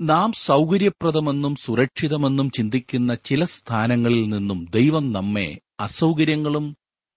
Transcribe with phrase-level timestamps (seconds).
[0.00, 6.76] നാം സൗകര്യപ്രദമെന്നും സുരക്ഷിതമെന്നും ചിന്തിക്കുന്ന ചില സ്ഥാനങ്ങളിൽ നിന്നും ദൈവം നമ്മെ അസൗകര്യങ്ങളും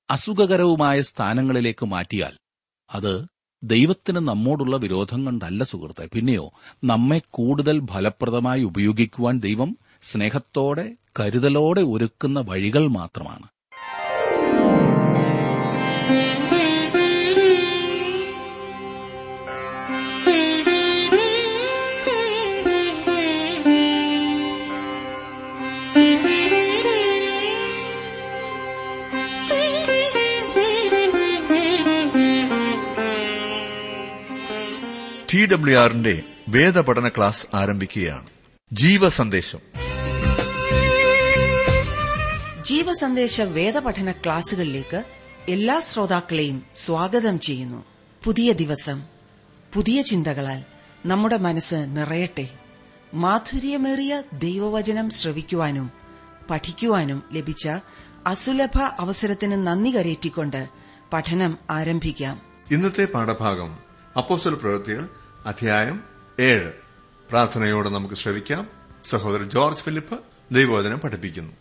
[0.10, 2.34] അസുഖകരവുമായ സ്ഥാനങ്ങളിലേക്ക് മാറ്റിയാൽ
[2.92, 3.26] അത്
[3.64, 6.10] ദൈവത്തിന് നമ്മോടുള്ള വിരോധം കണ്ടല്ല സുഹൃത്തെ.
[6.14, 13.48] പിന്നെയോ നമ്മെ കൂടുതൽ ഫലപ്രദമായി ഉപയോഗിക്കുവാൻ ദൈവം സ്നേഹത്തോടെ കരുതലോടെ ഒരുക്കുന്ന വഴികൾ മാത്രമാണ്.
[35.34, 38.28] ടി ഡബ്ല്യു ആറിന്റെ വേദപഠന ക്ലാസ് ആരംഭിക്കുകയാണ്.
[38.72, 39.60] ജീവസന്ദേശം.
[42.64, 45.04] ജീവസന്ദേശ വേദപഠന ക്ലാസുകളിലേക്ക്
[45.50, 47.86] എല്ലാ ശ്രോതാക്കളെയും സ്വാഗതം ചെയ്യുന്നു.
[48.24, 49.04] പുതിയ ദിവസം.
[49.74, 50.64] പുതിയ ചിന്തകളാൽ
[51.06, 52.50] നമ്മുടെ മനസ്സ് നിറയട്ടെ.
[53.14, 55.92] മാധുര്യമേറിയ ദൈവവചനം ശ്രവിക്കുവാനും
[56.50, 57.70] പഠിക്കുവാനും ലഭിച്ച
[58.28, 60.68] അസുലഭ അവസരത്തിന് നന്ദി കരേറ്റിക്കൊണ്ട്
[61.14, 62.42] പഠനം ആരംഭിക്കാം.
[62.72, 63.78] ഇന്നത്തെ പാഠഭാഗം
[64.18, 66.04] അപ്പോസ്റ്റൽ പ്രവൃത്തികൾ അധ്യായം
[66.40, 66.72] ഏഴ്.
[67.30, 68.68] പ്രാർത്ഥനയോടെ നമുക്ക് ശ്രവിക്കാം.
[69.06, 70.20] സഹോദരൻ ജോർജ് ഫിലിപ്പ്
[70.52, 71.54] ദൈവവചനം പഠിപ്പിക്കുന്നു.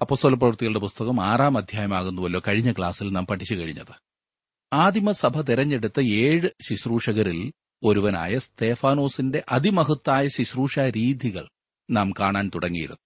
[0.00, 3.94] അപ്പസ്തോല പ്രവൃത്തികളുടെ പുസ്തകം ആറാം അധ്യായമാകുന്നുവല്ലോ കഴിഞ്ഞ ക്ലാസ്സിൽ നാം പഠിച്ചു കഴിഞ്ഞത്.
[4.72, 11.48] ആദിമസഭ തെരഞ്ഞെടുത്ത ഏഴ് ശുശ്രൂഷകരിൽ ഒരുവനായ സ്തേഫാനോസിന്റെ അതിമഹത്തായ ശുശ്രൂഷ രീതികൾ
[11.90, 12.98] നാം കാണാൻ തുടങ്ങിയിരുന്നു.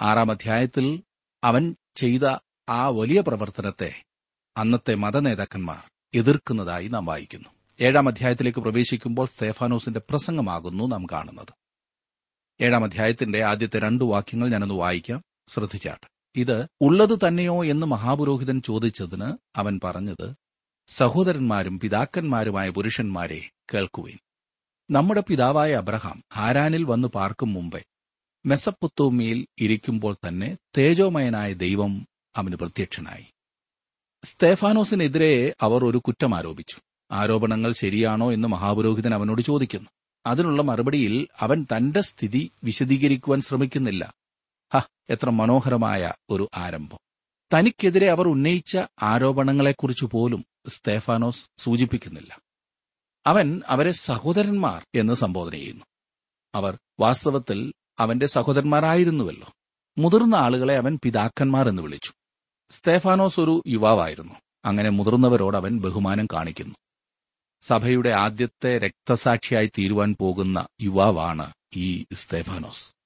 [0.00, 1.02] ആറാം അധ്യായത്തിൽ
[1.44, 4.02] അവൻ ചെയ്ത ആ വലിയ പ്രവർത്തനത്തെ
[4.56, 7.48] അന്നത്തെ മതനേതാക്കന്മാർ എതിർക്കുന്നതായി നാം വായിക്കുന്നു.
[7.80, 11.54] ഏഴാം അധ്യായത്തിലേക്ക് പ്രവേശിക്കുമ്പോൾ സ്തേഫാനോസിന്റെ പ്രസംഗമാകുന്നു നാം കാണുന്നത്.
[12.64, 15.22] ഏഴാം അധ്യായത്തിന്റെ ആദ്യത്തെ രണ്ട് വാക്യങ്ങൾ ഞാനൊന്ന് വായിക്കാം.
[15.48, 16.06] ശ്രദ്ധിച്ചാട്ട്.
[16.36, 20.34] ഇത് ഉള്ളത് തന്നെയോ എന്ന് മഹാപുരോഹിതൻ ചോദിച്ചതിന് അവൻ പറഞ്ഞത്
[20.96, 24.18] സഹോദരന്മാരും പിതാക്കന്മാരുമായ പുരുഷന്മാരെ കേൾക്കുവിൻ.
[24.90, 27.82] നമ്മുടെ പിതാവായ അബ്രഹാം ഹാരാനിൽ വന്നു പാർക്കും മുമ്പേ
[28.46, 33.24] മെസപ്പൊത്തോമിയിൽ ഇരിക്കുമ്പോൾ തന്നെ തേജോമയനായ ദൈവം അവന് പ്രത്യക്ഷനായി.
[34.24, 36.76] സ്തേഫാനോസിനെതിരെ അവർ ഒരു കുറ്റം ആരോപിച്ചു.
[37.10, 39.90] ആരോപണങ്ങൾ ശരിയാണോ എന്ന് മഹാപുരോഹിതൻ അവനോട് ചോദിക്കുന്നു.
[40.26, 44.14] അതിനുള്ള മറുപടിയിൽ അവൻ തന്റെ സ്ഥിതി വിശദീകരിക്കുവാൻ ശ്രമിക്കുന്നില്ല.
[44.74, 46.98] ഹ എത്ര മനോഹരമായ ഒരു ആരംഭം.
[47.54, 52.38] തനിക്കെതിരെ അവർ ഉന്നയിച്ച ആരോപണങ്ങളെക്കുറിച്ച് പോലും സ്തേഫാനോസ് സൂചിപ്പിക്കുന്നില്ല.
[53.26, 55.84] അവൻ അവരെ സഹോദരന്മാർ എന്ന് സംബോധന ചെയ്യുന്നു.
[56.54, 59.46] അവർ വാസ്തവത്തിൽ അവന്റെ സഹോദരന്മാരായിരുന്നുവല്ലോ.
[59.98, 62.12] മുതിർന്ന ആളുകളെ അവൻ പിതാക്കന്മാർ എന്ന് വിളിച്ചു.
[62.70, 64.34] സ്തേഫാനോസ് ഒരു യുവാവായിരുന്നു.
[64.64, 66.74] അങ്ങനെ മുതിർന്നവരോട് അവൻ ബഹുമാനം കാണിക്കുന്നു.
[67.60, 73.01] സഭയുടെ ആദ്യത്തെ രക്തസാക്ഷിയായി തീരുവാൻ പോകുന്ന യുവാവാണ് ഈ സ്തേഫാനോസ്.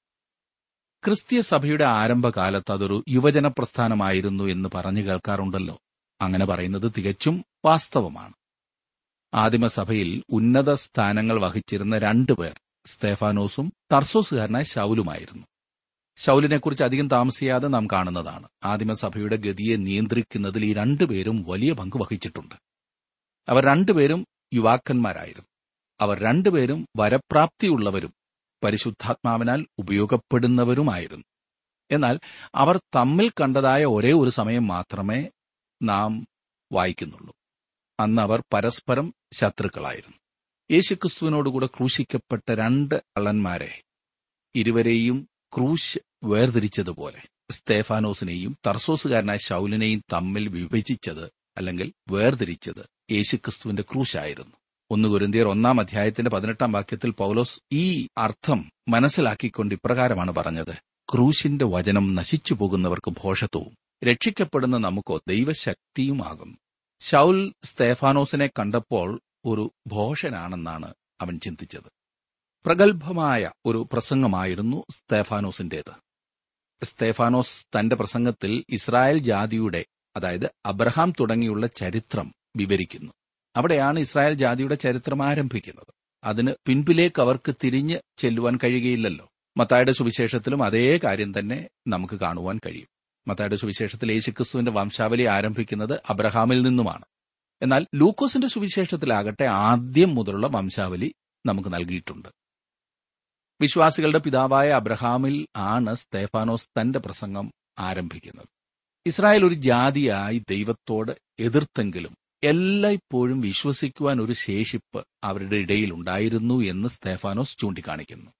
[1.06, 5.78] ക്രിസ്തീയ സഭയുടെ ആരംഭകാലത്ത് അതൊരു യുവജന പ്രസ്ഥാനമായിരുന്നു എന്ന് പറഞ്ഞു കേൾക്കാറുണ്ടല്ലോ.
[6.20, 8.32] അങ്ങനെ പറയുന്നത് തികച്ചും വാസ്തവമാണ്.
[9.34, 15.46] ആദിമസഭയിൽ ഉന്നത സ്ഥാനങ്ങൾ വഹിച്ചിരുന്ന രണ്ടുപേർ സ്തേഫാനോസും തർസോസുകാരനായ ശൌലുമായിരുന്നു.
[16.16, 18.48] ശൌലിനെക്കുറിച്ച് അധികം താമസിയാതെ നാം കാണുന്നതാണ്.
[18.64, 22.54] ആദിമസഭയുടെ ഗതിയെ നിയന്ത്രിക്കുന്നതിൽ ഈ രണ്ടുപേരും വലിയ പങ്ക് വഹിച്ചിട്ടുണ്ട്.
[23.48, 25.48] അവർ രണ്ടുപേരും യുവാക്കന്മാരായിരുന്നു.
[26.00, 28.15] അവർ രണ്ടുപേരും വരപ്രാപ്തിയുള്ളവരും
[28.66, 31.24] പരിശുദ്ധാത്മാവിനാൽ ഉപയോഗപ്പെടുന്നവരുമായിരുന്നു.
[31.90, 32.20] എന്നാൽ
[32.54, 35.30] അവർ തമ്മിൽ കണ്ടതായ ഒരേ ഒരു സമയം മാത്രമേ
[35.82, 36.26] നാം
[36.72, 37.34] വായിക്കുന്നുള്ളൂ.
[38.00, 40.16] അന്ന് അവർ പരസ്പരം ശത്രുക്കളായിരുന്നു.
[40.70, 43.82] യേശുക്രിസ്തുവിനോടുകൂടെ ക്രൂശിക്കപ്പെട്ട രണ്ട് കള്ളന്മാരെ
[44.54, 54.56] ഇരുവരെയും ക്രൂശ് വേർതിരിച്ചതുപോലെ സ്തേഫാനോസിനെയും തർസോസുകാരനായ ശൌലിനെയും തമ്മിൽ വിഭജിച്ചത് അല്ലെങ്കിൽ വേർതിരിച്ചത് യേശുക്രിസ്തുവിന്റെ ക്രൂശായിരുന്നു.
[54.90, 60.74] ഒന്ന് ഗുരുന്തിയർ ഒന്നാം അധ്യായത്തിന്റെ പതിനെട്ടാം വാക്യത്തിൽ പൗലോസ് ഈ അർത്ഥം മനസ്സിലാക്കിക്കൊണ്ട് ഇപ്രകാരമാണ് പറഞ്ഞത്.
[61.12, 63.74] ക്രൂശിന്റെ വചനം നശിച്ചു പോകുന്നവർക്ക് ഭോഷത്വവും
[64.08, 66.56] രക്ഷിക്കപ്പെടുന്ന നമുക്കോ ദൈവശക്തിയുമാകുന്നു
[67.00, 71.90] ഷൌൽ സ്തേഫാനോസിനെ കണ്ടപ്പോൾ ഒരു ഭോഷനാണെന്നാണ് അവൻ ചിന്തിച്ചത്.
[72.66, 75.92] പ്രഗത്ഭമായ ഒരു പ്രസംഗമായിരുന്നു സ്തേഫാനോസിന്റേത്.
[76.84, 83.12] സ്തേഫാനോസ് തന്റെ പ്രസംഗത്തിൽ ഇസ്രായേൽ ജാതിയുടെ അതായത് അബ്രഹാം തുടങ്ങിയുള്ള ചരിത്രം വിവരിക്കുന്നു.
[83.56, 85.86] അവിടെയാണ് ഇസ്രായേൽ ജാതിയുടെ ചരിത്രം ആരംഭിക്കുന്നത്.
[86.24, 89.28] അതിന് പിൻപിലേക്ക് അവർക്ക് തിരിഞ്ഞ് ചെല്ലുവാൻ കഴിയുകയില്ലല്ലോ.
[89.56, 92.86] മത്തായുടെ സുവിശേഷത്തിലും അതേ കാര്യം തന്നെ നമുക്ക് കാണുവാൻ കഴിയും.
[93.28, 97.04] മത്തായുടെ സുവിശേഷത്തിൽ യേശുക്രിസ്തുവിന്റെ വംശാവലി ആരംഭിക്കുന്നത് അബ്രഹാമിൽ നിന്നുമാണ്.
[97.62, 101.14] എന്നാൽ ലൂക്കോസിന്റെ സുവിശേഷത്തിലാകട്ടെ ആദ്യം മുതലുള്ള വംശാവലി
[101.46, 102.28] നമുക്ക് നൽകിയിട്ടുണ്ട്.
[103.60, 108.46] വിശ്വാസികളുടെ പിതാവായ അബ്രഹാമിൽ ആണ് സ്തേഫാനോസ് തന്റെ പ്രസംഗം ആരംഭിക്കുന്നത്.
[109.06, 118.30] ഇസ്രായേൽ ഒരു ജാതിയായി ദൈവത്തോട് എതിർത്തെങ്കിലും എല്ലായ്പ്പോഴും വിശ്വസിക്കുവാൻ ഒരു ശേഷിപ്പ് അവരുടെ ഇടയിൽ ഉണ്ടായിരുന്നു എന്ന് സ്തേഫാനോസ് ചൂണ്ടിക്കാണിക്കുന്നു.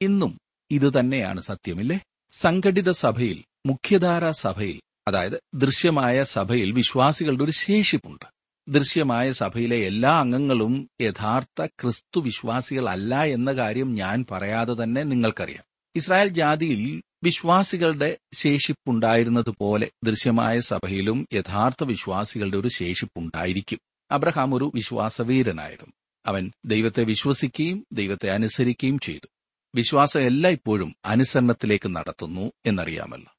[0.00, 0.38] ഇന്നും
[0.70, 2.00] ഇതുതന്നെയാണ് സത്യമില്ലേ?
[2.32, 8.24] സംഘടിത സഭയിൽ മുഖ്യധാരാ സഭയിൽ അതായത് ദൃശ്യമായ സഭയിൽ വിശ്വാസികളുടെ ഒരു ശേഷിപ്പുണ്ട്.
[8.68, 15.64] ദൃശ്യമായ സഭയിലെ എല്ലാ അംഗങ്ങളും യഥാർത്ഥ ക്രിസ്തു വിശ്വാസികളല്ല എന്ന കാര്യം ഞാൻ പറയാതെ തന്നെ നിങ്ങൾക്കറിയാം.
[15.96, 23.78] ഇസ്രായേൽ ജാതിയിൽ വിശ്വാസികളുടെ ശേഷിപ്പുണ്ടായിരുന്നതുപോലെ ദൃശ്യമായ സഭയിലും യഥാർത്ഥ വിശ്വാസികളുടെ ഒരു ശേഷിപ്പുണ്ടായിരിക്കും.
[24.10, 25.92] അബ്രഹാം ഒരു വിശ്വാസവീരനായിരുന്നു.
[26.26, 29.26] അവൻ ദൈവത്തെ വിശ്വസിക്കുകയും ദൈവത്തെ അനുസരിക്കുകയും ചെയ്തു.
[29.74, 33.32] വിശ്വാസം എല്ലായ്പ്പോഴും അനുസരണത്തിലേക്ക് നടത്തുന്നു എന്നറിയാമല്ലോ.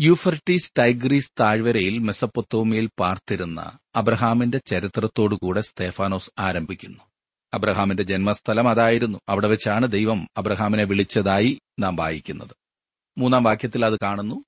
[0.00, 6.98] യൂഫർട്ടീസ് ടൈഗ്രീസ് താഴ്വരയിൽ മെസപ്പൊത്തോമിയയിൽ പാർത്തിരുന്ന അബ്രഹാമിന്റെ ചരിത്രത്തോടുകൂടെ സ്തേഫാനോസ് ആരംഭിക്കുന്നു.
[7.54, 9.18] അബ്രഹാമിന്റെ ജന്മസ്ഥലം അതായിരുന്നു.
[9.28, 12.59] അവിടെ വെച്ചാണ് ദൈവം അബ്രഹാമിനെ വിളിച്ചതായി നാം വായിക്കുന്നത്.
[13.20, 14.44] മൂന്നാം വാക്യത്തിൽ അത് കാണുന്നു.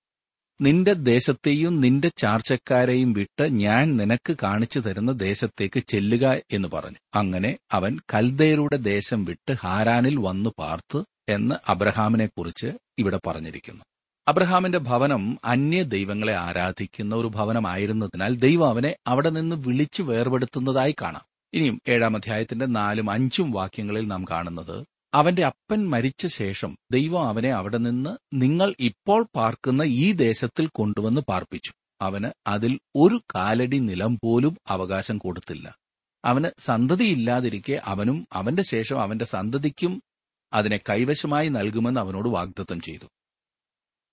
[0.61, 6.97] നിന്റെ ദേശത്തെയും നിന്റെ ചാർച്ചക്കാരെയും വിട്ട് ഞാൻ നിനക്ക് കാണിച്ചു തരുന്ന ദേശത്തേക്ക് ചെല്ലുക എന്ന് പറഞ്ഞു.
[7.15, 13.85] അങ്ങനെ അവൻ കൽദയരുടെ ദേശം വിട്ട് ഹാരാനിൽ വന്നു പാർത്ത് എന്ന് അബ്രഹാമിനെക്കുറിച്ച് ഇവിടെ പറഞ്ഞിരിക്കുന്നു.
[14.29, 21.23] അബ്രഹാമിന്റെ ഭവനം അന്യ ദൈവങ്ങളെ ആരാധിക്കുന്ന ഒരു ഭവനമായിരുന്നതിനാൽ ദൈവം അവനെ അവിടെ നിന്ന് വിളിച്ചു വേർപെടുത്തുന്നതായി കാണാം.
[21.53, 24.85] ഇനിയും ഏഴാം അധ്യായത്തിന്റെ നാലും അഞ്ചും വാക്യങ്ങളിൽ നാം കാണുന്നത്
[25.15, 31.73] അവന്റെ അപ്പൻ മരിച്ച ശേഷം ദൈവം അവനെ അവിടെ നിന്ന് നിങ്ങൾ ഇപ്പോൾ പാർക്കുന്ന ഈ ദേശത്തിൽ കൊണ്ടുവന്ന് പാർപ്പിച്ചു.
[32.01, 35.79] അവന് അതിൽ ഒരു കാലടി നിലം പോലും അവകാശം കൊടുത്തില്ല.
[36.25, 40.03] അവന് സന്തതിയില്ലാതിരിക്കെ അവനും അവന്റെ ശേഷം അവന്റെ സന്തതിക്കും
[40.53, 43.07] അതിനെ കൈവശമായി നൽകുമെന്ന് അവനോട് വാഗ്ദത്തം ചെയ്തു.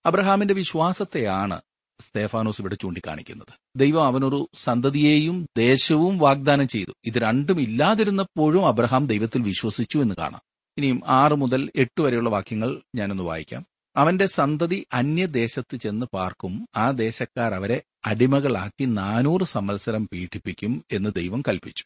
[0.06, 1.62] അബ്രഹാമിന്റെ വിശ്വാസത്തെയാണ്
[2.00, 3.54] സ്തേഫാനോസ് ഇവിടെ ചൂണ്ടിക്കാണിക്കുന്നത്.
[3.76, 6.92] ദൈവം അവനൊരു സന്തതിയെയും ദേശവും വാഗ്ദാനം ചെയ്തു.
[7.06, 10.42] ഇത് രണ്ടും ഇല്ലാതിരുന്നപ്പോഴും അബ്രഹാം ദൈവത്തിൽ വിശ്വസിച്ചു എന്ന് കാണാം.
[10.80, 13.66] ഇനിയും ആറ് മുതൽ എട്ട് വരെയുള്ള വാക്യങ്ങൾ ഞാനൊന്ന് വായിക്കാം.
[13.96, 16.68] അവന്റെ സന്തതി അന്യദേശത്ത് ചെന്ന് പാർക്കും.
[16.76, 21.84] ആ ദേശക്കാർ അവരെ അടിമകളാക്കി നാനൂറ് സംവത്സരം പീഡിപ്പിക്കും എന്ന് ദൈവം കൽപ്പിച്ചു.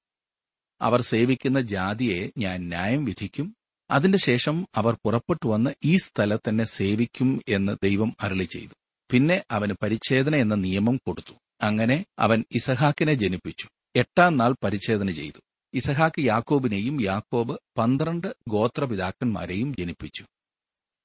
[0.82, 3.56] അവർ സേവിക്കുന്ന ജാതിയെ ഞാൻ ന്യായം വിധിക്കും.
[3.92, 8.74] അതിന്റെ ശേഷം അവർ പുറപ്പെട്ടു വന്ന് ഈ സ്ഥലത്തന്നെ സേവിക്കും എന്ന് ദൈവം അരളി ചെയ്തു.
[9.12, 11.34] പിന്നെ അവന് പരിച്ഛേദന എന്ന നിയമം കൊടുത്തു.
[11.62, 13.68] അങ്ങനെ അവൻ ഇസഹാക്കിനെ ജനിപ്പിച്ചു.
[13.96, 15.42] എട്ടാം നാൾ പരിച്ഛേദന ചെയ്തു.
[15.74, 20.26] ഇസഹാക്ക് യാക്കോബിനെയും യാക്കോബ് പന്ത്രണ്ട് ഗോത്രപിതാക്കന്മാരെയും ജനിപ്പിച്ചു.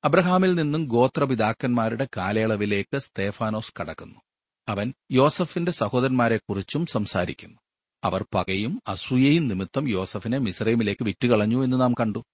[0.05, 4.21] അബ്രഹാമിൽ നിന്നും ഗോത്രപിതാക്കന്മാരുടെ കാലയളവിലേക്ക് സ്തേഫാനോസ് കടക്കുന്നു.
[4.69, 7.59] അവൻ യോസഫിന്റെ സഹോദരന്മാരെക്കുറിച്ചും സംസാരിക്കുന്നു.
[8.05, 12.25] അവർ പകയും അസൂയയും നിമിത്തം യോസഫിനെ മിസ്രൈമിലേക്ക് വിറ്റുകളഞ്ഞു എന്ന് നാം കണ്ടു.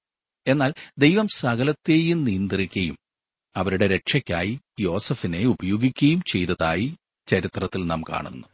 [0.47, 2.97] എന്നാൽ ദൈവം സകലത്തെയും നിയന്ത്രിക്കുകയും
[3.57, 6.97] അവരുടെ രക്ഷയ്ക്കായി യോസഫിനെ ഉപയോഗിക്കുകയും ചെയ്തതായി
[7.27, 8.54] ചരിത്രത്തിൽ നാം കാണുന്നു.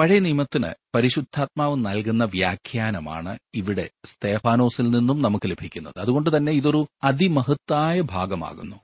[0.00, 5.98] പഴയ നിയമത്തിന് പരിശുദ്ധാത്മാവ് നൽകുന്ന വ്യാഖ്യാനമാണ് ഇവിടെ സ്തേഫാനോസിൽ നിന്നും നമുക്ക് ലഭിക്കുന്നത്.
[5.98, 8.76] അതുകൊണ്ട് തന്നെ ഇതൊരു അതിമഹത്തായ ഭാഗമാകുന്നു.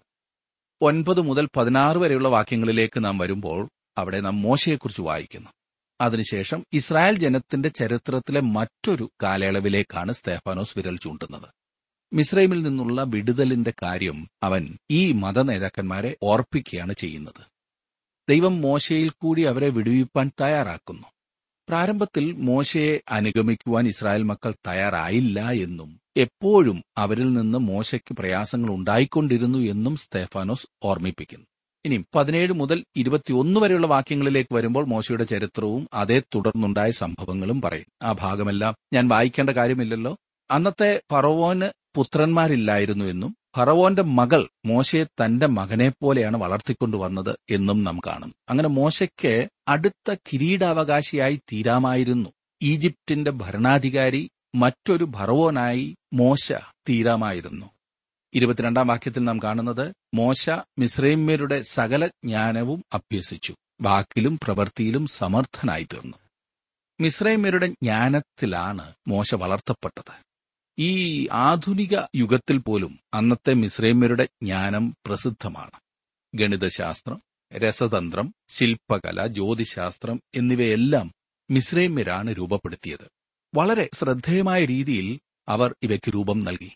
[0.80, 3.68] ഒൻപത് മുതൽ പതിനാറ് വരെയുള്ള വാക്യങ്ങളിലേക്ക് നാം വരുമ്പോൾ
[3.98, 5.50] അവിടെ നാം മോശയെക്കുറിച്ച് വായിക്കുന്നു.
[6.00, 11.48] അതിനുശേഷം ഇസ്രായേൽ ജനത്തിന്റെ ചരിത്രത്തിലെ മറ്റൊരു കാലയളവിലേക്കാണ് സ്തേഫാനോസ് വിരൽ ചൂണ്ടുന്നത്.
[12.12, 17.55] മിസ്രൈമിൽ നിന്നുള്ള വിടുതലിന്റെ കാര്യം അവൻ ഈ മത നേതാക്കന്മാരെ ഓർപ്പിക്കുകയാണ് ചെയ്യുന്നത്.
[18.28, 21.06] ദൈവം മോശയിൽ കൂടി അവരെ വിടുവിപ്പാൻ തയ്യാറാക്കുന്നു.
[21.68, 30.66] പ്രാരംഭത്തിൽ മോശയെ അനുഗമിക്കുവാൻ ഇസ്രായേൽ മക്കൾ തയ്യാറായില്ല എന്നും എപ്പോഴും അവരിൽ നിന്ന് മോശയ്ക്ക് പ്രയാസങ്ങൾ ഉണ്ടായിക്കൊണ്ടിരുന്നു എന്നും സ്തേഫാനോസ്
[30.82, 31.46] ഓർമ്മിപ്പിക്കുന്നു.
[31.84, 37.86] ഇനി പതിനേഴ് മുതൽ ഇരുപത്തിയൊന്ന് വരെയുള്ള വാക്യങ്ങളിലേക്ക് വരുമ്പോൾ മോശയുടെ ചരിത്രവും അതേ തുടർന്നുണ്ടായ സംഭവങ്ങളും പറയും.
[38.02, 40.16] ആ ഭാഗമെല്ലാം ഞാൻ വായിക്കേണ്ട കാര്യമില്ലല്ലോ.
[40.50, 48.34] അന്നത്തെ ഫറവോന് പുത്രന്മാരില്ലായിരുന്നു എന്നും ഫറവോന്റെ മകൾ മോശയെ തന്റെ മകനെ പോലെയാണ് വളർത്തിക്കൊണ്ടുവന്നത് എന്നും നാം കാണും.
[48.48, 52.30] അങ്ങനെ മോശയ്ക്ക് അടുത്ത കിരീടാവകാശിയായി തീരാമായിരുന്നു.
[52.62, 56.52] ഈജിപ്തിന്റെ ഭരണാധികാരി മറ്റൊരു ഭറവോനായി മോശ
[56.88, 57.66] തീരാമായിരുന്നു.
[58.34, 63.54] ഇരുപത്തിരണ്ടാം വാക്യത്തിൽ നാം കാണുന്നത് മോശ മിസ്രൈമ്യരുടെ സകല ജ്ഞാനവും അഭ്യസിച്ചു.
[63.80, 66.16] വാക്കിലും പ്രവൃത്തിയിലും സമർത്ഥനായി തീർന്നു.
[67.00, 70.26] മിസ്രൈമ്യരുടെ ജ്ഞാനത്തിലാണ് മോശ വളർത്തപ്പെട്ടത്.
[70.78, 75.70] ഈ ആധുനിക യുഗത്തിൽ പോലും അന്നത്തെ മിശ്രൈമ്യരുടെ ജ്ഞാനം പ്രസിദ്ധമാണ്.
[76.34, 77.22] ഗണിതശാസ്ത്രം
[77.54, 81.12] രസതന്ത്രം ശില്പകല ജ്യോതിശാസ്ത്രം എന്നിവയെല്ലാം
[81.50, 83.08] മിശ്രൈമ്യരാണ് രൂപപ്പെടുത്തിയത്.
[83.54, 86.70] വളരെ ശ്രദ്ധേയമായ രീതിയിൽ അവർ ഇവയ്ക്ക് രൂപം നൽകി.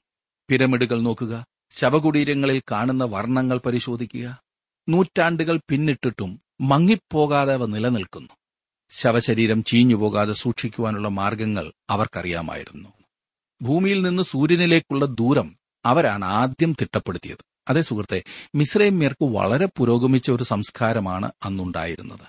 [0.49, 4.40] പിരമിഡുകൾ നോക്കുക ശവകുടീരങ്ങളിൽ കാണുന്ന വർണങ്ങൾ പരിശോധിക്കുക
[4.88, 8.28] നൂറ്റാണ്ടുകൾ പിന്നിട്ടിട്ടും മങ്ങിപ്പോകാതെ അവ നിലനിൽക്കുന്നു.
[8.90, 13.00] ശവശരീരം ചീഞ്ഞുപോകാതെ സൂക്ഷിക്കുവാനുള്ള മാർഗങ്ങൾ അവർക്കറിയാമായിരുന്നു.
[13.62, 17.44] ഭൂമിയിൽ നിന്ന് സൂര്യനിലേക്കുള്ള ദൂരം അവരാണ് ആദ്യം തിട്ടപ്പെടുത്തിയത്.
[17.68, 18.22] അതേ സുഹൃത്തെ
[18.54, 22.20] മിശ്രൈമ്യർക്ക് വളരെ പുരോഗമിച്ച ഒരു സംസ്കാരമാണ് അന്നുണ്ടായിരുന്നത്.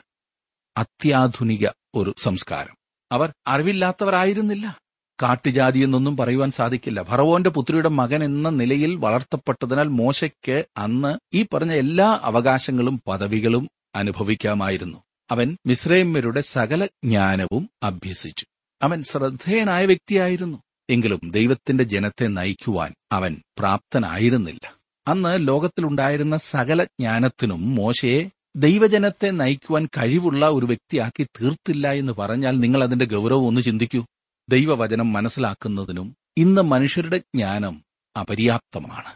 [0.77, 2.75] അത്യാധുനിക ഒരു സംസ്കാരം.
[3.11, 4.79] അവർ അറിവില്ലാത്തവരായിരുന്നില്ല.
[5.21, 7.01] കാട്ടുജാതി എന്നൊന്നും പറയുവാൻ സാധിക്കില്ല.
[7.01, 14.97] ഭറവോന്റെ പുത്രിയുടെ മകൻ എന്ന നിലയിൽ വളർത്തപ്പെട്ടതിനാൽ മോശയ്ക്ക് അന്ന് ഈ പറഞ്ഞ എല്ലാ അവകാശങ്ങളും പദവികളും അനുഭവിക്കാമായിരുന്നു.
[15.31, 18.45] അവൻ മിശ്രൈമ്യരുടെ സകല ജ്ഞാനവും അഭ്യസിച്ചു.
[18.81, 20.57] അവൻ ശ്രദ്ധേയനായ വ്യക്തിയായിരുന്നു.
[20.91, 24.75] എങ്കിലും ദൈവത്തിന്റെ ജനത്തെ നയിക്കുവാൻ അവൻ പ്രാപ്തനായിരുന്നില്ല.
[25.07, 33.05] അന്ന് ലോകത്തിലുണ്ടായിരുന്ന സകല ജ്ഞാനത്തിനും മോശയെ ദൈവജനത്തെ നയിക്കുവാൻ കഴിവുള്ള ഒരു വ്യക്തിയാക്കി തീർത്തില്ല എന്ന് പറഞ്ഞാൽ നിങ്ങൾ അതിന്റെ
[33.05, 34.05] ഗൗരവം ഒന്ന് ചിന്തിക്കൂ.
[34.49, 37.83] ദൈവവചനം മനസ്സിലാക്കുന്നതിനും ഇന്ന് മനുഷ്യരുടെ ജ്ഞാനം
[38.19, 39.13] അപര്യാപ്തമാണ്.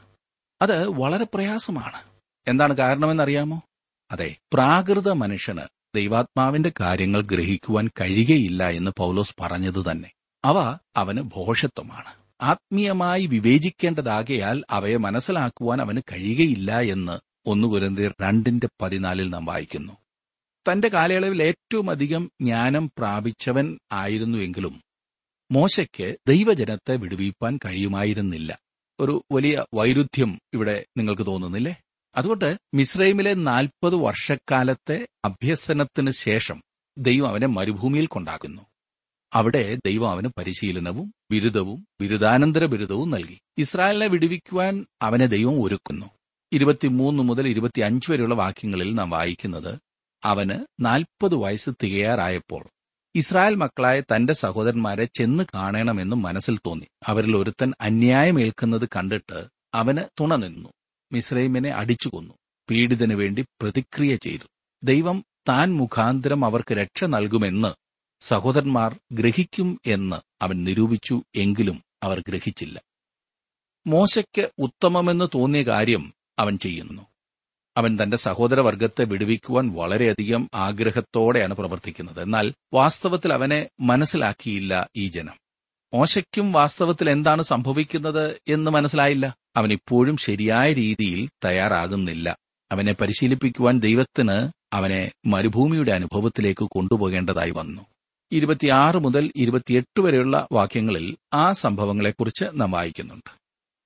[0.62, 2.02] അത് വളരെ പ്രയാസമാണ്.
[2.48, 3.62] എന്താണ് കാരണമെന്നറിയാമോ?
[4.12, 5.62] അതെ പ്രാകൃത മനുഷ്യന്
[5.96, 10.12] ദൈവാത്മാവിന്റെ കാര്യങ്ങൾ ഗ്രഹിക്കുവാൻ കഴിയുകയില്ല എന്ന് പൗലോസ് പറഞ്ഞത് തന്നെ.
[10.46, 12.14] അവ അവന് ഭോഷത്വമാണ്.
[12.42, 19.94] ആത്മീയമായി വിവേചിക്കേണ്ടതാകയാൽ അവയെ മനസ്സിലാക്കുവാൻ അവന് കഴിയുകയില്ല എന്ന് ഒന്നു കുരന്തിയർ രണ്ടിന്റെ പതിനാലിൽ നാം വായിക്കുന്നു.
[20.72, 24.82] തന്റെ കാലയളവിൽ ഏറ്റവും അധികം ജ്ഞാനം പ്രാപിച്ചവൻ ആയിരുന്നുവെങ്കിലും
[25.52, 28.60] മോശയ്ക്ക് ദൈവജനത്തെ വിടുവിപ്പാൻ കഴിയുമായിരുന്നില്ല.
[29.00, 31.76] ഒരു വലിയ വൈരുദ്ധ്യം ഇവിടെ നിങ്ങൾക്ക് തോന്നുന്നില്ലേ?
[32.16, 36.64] അതുകൊണ്ട് മിസ്രൈമിലെ നാൽപ്പത് വർഷക്കാലത്തെ അഭ്യസനത്തിന് ശേഷം
[36.98, 38.62] ദൈവം അവനെ മരുഭൂമിയിൽ കൊണ്ടാക്കുന്നു.
[39.36, 43.42] അവിടെ ദൈവം അവന് പരിശീലനവും ബിരുദവും ബിരുദാനന്തര ബിരുദവും നൽകി.
[43.58, 46.06] ഇസ്രായേലിനെ വിടുവിക്കുവാൻ അവനെ ദൈവം ഒരുക്കുന്നു.
[46.52, 49.80] ഇരുപത്തിമൂന്ന് മുതൽ ഇരുപത്തിയഞ്ച് വരെയുള്ള വാക്യങ്ങളിൽ നാം വായിക്കുന്നത്
[50.24, 52.66] അവന് നാൽപ്പത് വയസ്സ് തികയാറായപ്പോൾ
[53.16, 56.86] ഇസ്രായേൽ മക്കളായ തന്റെ സഹോദരന്മാരെ ചെന്ന് കാണണമെന്നും മനസ്സിൽ തോന്നി.
[57.08, 60.70] അവരിൽ ഒരുത്തൻ അന്യായമേൽക്കുന്നത് കണ്ടിട്ട് അവന് തുണ നിന്നു.
[61.12, 62.34] മിസ്രൈമിനെ അടിച്ചു കൊന്നു.
[62.70, 64.48] പീഡിതനു വേണ്ടി പ്രതിക്രിയ ചെയ്തു.
[64.84, 67.85] ദൈവം താൻ മുഖാന്തരം അവർക്ക് രക്ഷ നൽകുമെന്ന്
[68.20, 72.82] സഹോദരന്മാർ ഗ്രഹിക്കും എന്ന് അവൻ നിരൂപിച്ചു എങ്കിലും അവർ ഗ്രഹിച്ചില്ല.
[73.88, 77.02] മോശയ്ക്ക് ഉത്തമമെന്ന് തോന്നിയ കാര്യം അവൻ ചെയ്യുന്നു.
[77.78, 82.22] അവൻ തന്റെ സഹോദരവർഗത്തെ വിടുവിക്കുവാൻ വളരെയധികം ആഗ്രഹത്തോടെയാണ് പ്രവർത്തിക്കുന്നത്.
[82.22, 85.34] എന്നാൽ വാസ്തവത്തിൽ അവനെ മനസ്സിലാക്കിയില്ല ഈ ജനം.
[85.94, 89.36] മോശയ്ക്കും വാസ്തവത്തിൽ എന്താണ് സംഭവിക്കുന്നത് എന്ന് മനസ്സിലായില്ല.
[89.56, 92.38] അവൻ ഇപ്പോഴും ശരിയായ രീതിയിൽ തയ്യാറാകുന്നില്ല.
[92.72, 97.86] അവനെ പരിശീലിപ്പിക്കുവാൻ ദൈവത്തിന് അവനെ മരുഭൂമിയുടെ അനുഭവത്തിലേക്ക് കൊണ്ടുപോകേണ്ടതായി വന്നു.
[98.36, 103.32] ഇരുപത്തിയാറ് മുതൽ ഇരുപത്തിയെട്ട് വരെയുള്ള വാക്യങ്ങളിൽ ആ സംഭവങ്ങളെക്കുറിച്ച് നാം വായിക്കുന്നുണ്ട്.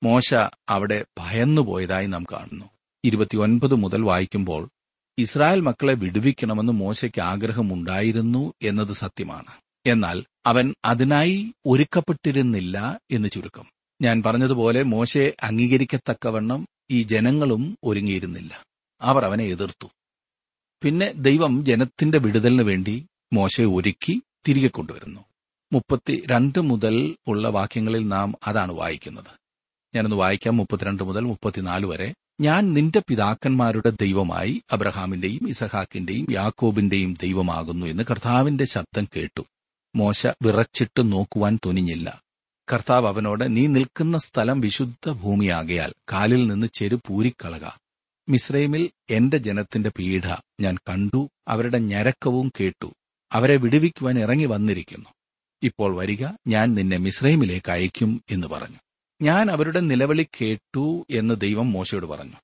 [0.03, 0.33] മോശ
[0.69, 2.65] അവിടെ ഭയന്നുപോയതായി നാം കാണുന്നു.
[3.05, 4.69] ഇരുപത്തിയൊൻപത് മുതൽ വായിക്കുമ്പോൾ
[5.17, 9.53] ഇസ്രായേൽ മക്കളെ വിടുവിക്കണമെന്ന് മോശയ്ക്ക് ആഗ്രഹമുണ്ടായിരുന്നു എന്നത് സത്യമാണ്.
[9.85, 13.65] എന്നാൽ അവൻ അതിനായി ഒരുക്കപ്പെട്ടിരുന്നില്ല എന്ന് ചുരുക്കം.
[14.01, 18.65] ഞാൻ പറഞ്ഞതുപോലെ മോശയെ അംഗീകരിക്കത്തക്കവണ്ണം ഈ ജനങ്ങളും ഒരുങ്ങിയിരുന്നില്ല.
[19.01, 19.87] അവർ അവനെ എതിർത്തു.
[20.83, 25.21] പിന്നെ ദൈവം ജനത്തിന്റെ വിടുതലിന് വേണ്ടി മോശയെ ഒരുക്കി തിരികെ കൊണ്ടുവരുന്നു.
[25.73, 29.39] മുപ്പത്തി രണ്ട് മുതൽ ഉള്ള വാക്യങ്ങളിൽ നാം അതാണ് വായിക്കുന്നത്.
[29.95, 30.57] ഞാനൊന്ന് വായിക്കാം.
[30.57, 32.13] മുപ്പത്തിരണ്ട് മുതൽ മുപ്പത്തിനാല് വരെ.
[32.41, 39.45] ഞാൻ നിന്റെ പിതാക്കന്മാരുടെ ദൈവമായി അബ്രഹാമിന്റെയും ഇസഹാക്കിന്റെയും യാക്കോബിന്റെയും ദൈവമാകുന്നു എന്ന് കർത്താവിന്റെ ശബ്ദം കേട്ടു.
[39.95, 42.21] മോശ വിറച്ചിട്ട് നോക്കുവാൻ തുനിഞ്ഞില്ല.
[42.73, 47.69] കർത്താവ് അവനോട് നീ നിൽക്കുന്ന സ്ഥലം വിശുദ്ധ ഭൂമിയാകയാൽ കാലിൽ നിന്ന് ചെരുപൂരിക്കളക
[48.29, 50.21] മിസ്രൈമിൽ എന്റെ ജനത്തിന്റെ പീഡ
[50.61, 52.93] ഞാൻ കണ്ടു അവരുടെ ഞരക്കവും കേട്ടു.
[53.31, 55.09] അവരെ വിടുവിക്കുവാൻ ഇറങ്ങി വന്നിരിക്കുന്നു.
[55.63, 58.77] ഇപ്പോൾ വരിക ഞാൻ നിന്നെ മിസ്രൈമിലേക്ക് അയക്കും എന്ന് പറഞ്ഞു.
[59.21, 62.35] ഞാൻ അവരുടെ നിലവിളി കേട്ടു എന്ന് ദൈവം മോശയോട് പറഞ്ഞു.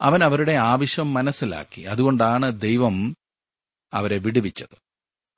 [0.00, 1.80] അവൻ അവരുടെ ആവശ്യം മനസ്സിലാക്കി.
[1.82, 3.16] അതുകൊണ്ടാണ് ദൈവം
[3.92, 4.76] അവരെ വിടുവിച്ചത്.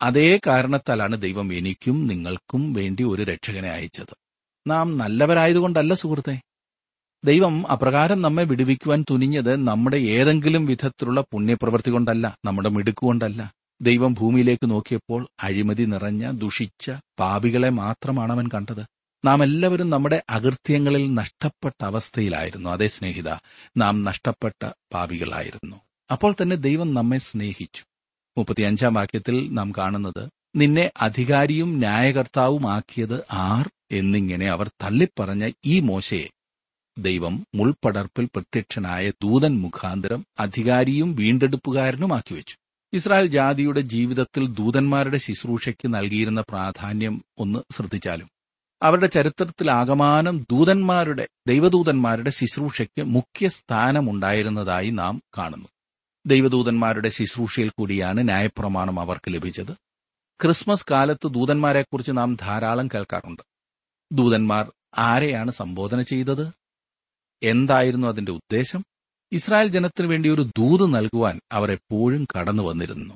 [0.02, 4.16] അതേ കാരണത്താലാണ് ദൈവം എനിക്കും നിങ്ങൾക്കും വേണ്ടി ഒരു രക്ഷകനെ അയച്ചത്.
[4.66, 6.40] നാം നല്ലവരായതുകൊണ്ടല്ല സുഹൃത്തെ.
[7.24, 15.28] ദൈവം അപ്രകാരം നമ്മെ വിടുവിക്കുവാൻ തുനിഞ്ഞത് നമ്മുടെ ഏതെങ്കിലും വിധത്തിലുള്ള പുണ്യപ്രവൃത്തി കൊണ്ടല്ല നമ്മുടെ മിടുക്കുകൊണ്ടല്ല ദൈവം ഭൂമിയിലേക്ക് നോക്കിയപ്പോൾ
[15.42, 18.82] അഴിമതി നിറഞ്ഞ ദുഷിച്ച പാപികളെ മാത്രമാണ് അവൻ കണ്ടത്.
[19.24, 22.70] നാം എല്ലാവരും നമ്മുടെ അകൃത്യങ്ങളിൽ നഷ്ടപ്പെട്ട അവസ്ഥയിലായിരുന്നു.
[22.70, 23.30] അതേ സ്നേഹിത
[23.76, 25.76] നാം നഷ്ടപ്പെട്ട പാപികളായിരുന്നു.
[26.10, 27.84] അപ്പോൾ തന്നെ ദൈവം നമ്മെ സ്നേഹിച്ചു.
[28.38, 36.30] മുപ്പത്തിയഞ്ചാം വാക്യത്തിൽ നാം കാണുന്നത് നിന്നെ അധികാരിയും ന്യായകർത്താവുമാക്കിയത് ആർ എന്നിങ്ങനെ അവർ തള്ളിപ്പറഞ്ഞ ഈ മോശയെ.
[36.98, 42.56] ദൈവം മുൾപടർപ്പിൽ പ്രത്യക്ഷനായ ദൂതൻ മുഖാന്തരം അധികാരിയും വീണ്ടെടുപ്പുകാരനുമാക്കി വെച്ചു.
[42.92, 48.30] ഇസ്രായേൽ ജാതിയുടെ ജീവിതത്തിൽ ദൂതന്മാരുടെ ശുശ്രൂഷയ്ക്ക് നൽകിയിരുന്ന പ്രാധാന്യം ഒന്ന് ശ്രദ്ധിച്ചാലും.
[48.82, 55.68] അവരുടെ ചരിത്രത്തിലാകമാനം ദൂതന്മാരുടെ ദൈവദൂതന്മാരുടെ ശുശ്രൂഷയ്ക്ക് മുഖ്യ സ്ഥാനമുണ്ടായിരുന്നതായി നാം കാണുന്നു.
[56.26, 59.72] ദൈവദൂതന്മാരുടെ ശുശ്രൂഷയിൽ കൂടിയാണ് ന്യായപ്രമാണം അവർക്ക് ലഭിച്ചത്.
[60.42, 63.42] ക്രിസ്മസ് കാലത്ത് ദൂതന്മാരെക്കുറിച്ച് നാം ധാരാളം കേൾക്കാറുണ്ട്.
[64.12, 66.52] ദൂതന്മാർ ആരെയാണ് സംബോധന ചെയ്തത്?
[67.42, 68.84] എന്തായിരുന്നു അതിന്റെ ഉദ്ദേശം?
[69.32, 73.14] ഇസ്രായേൽ ജനത്തിനു വേണ്ടി ഒരു ദൂത് നൽകുവാൻ അവരെപ്പോഴും കടന്നു വന്നിരുന്നു.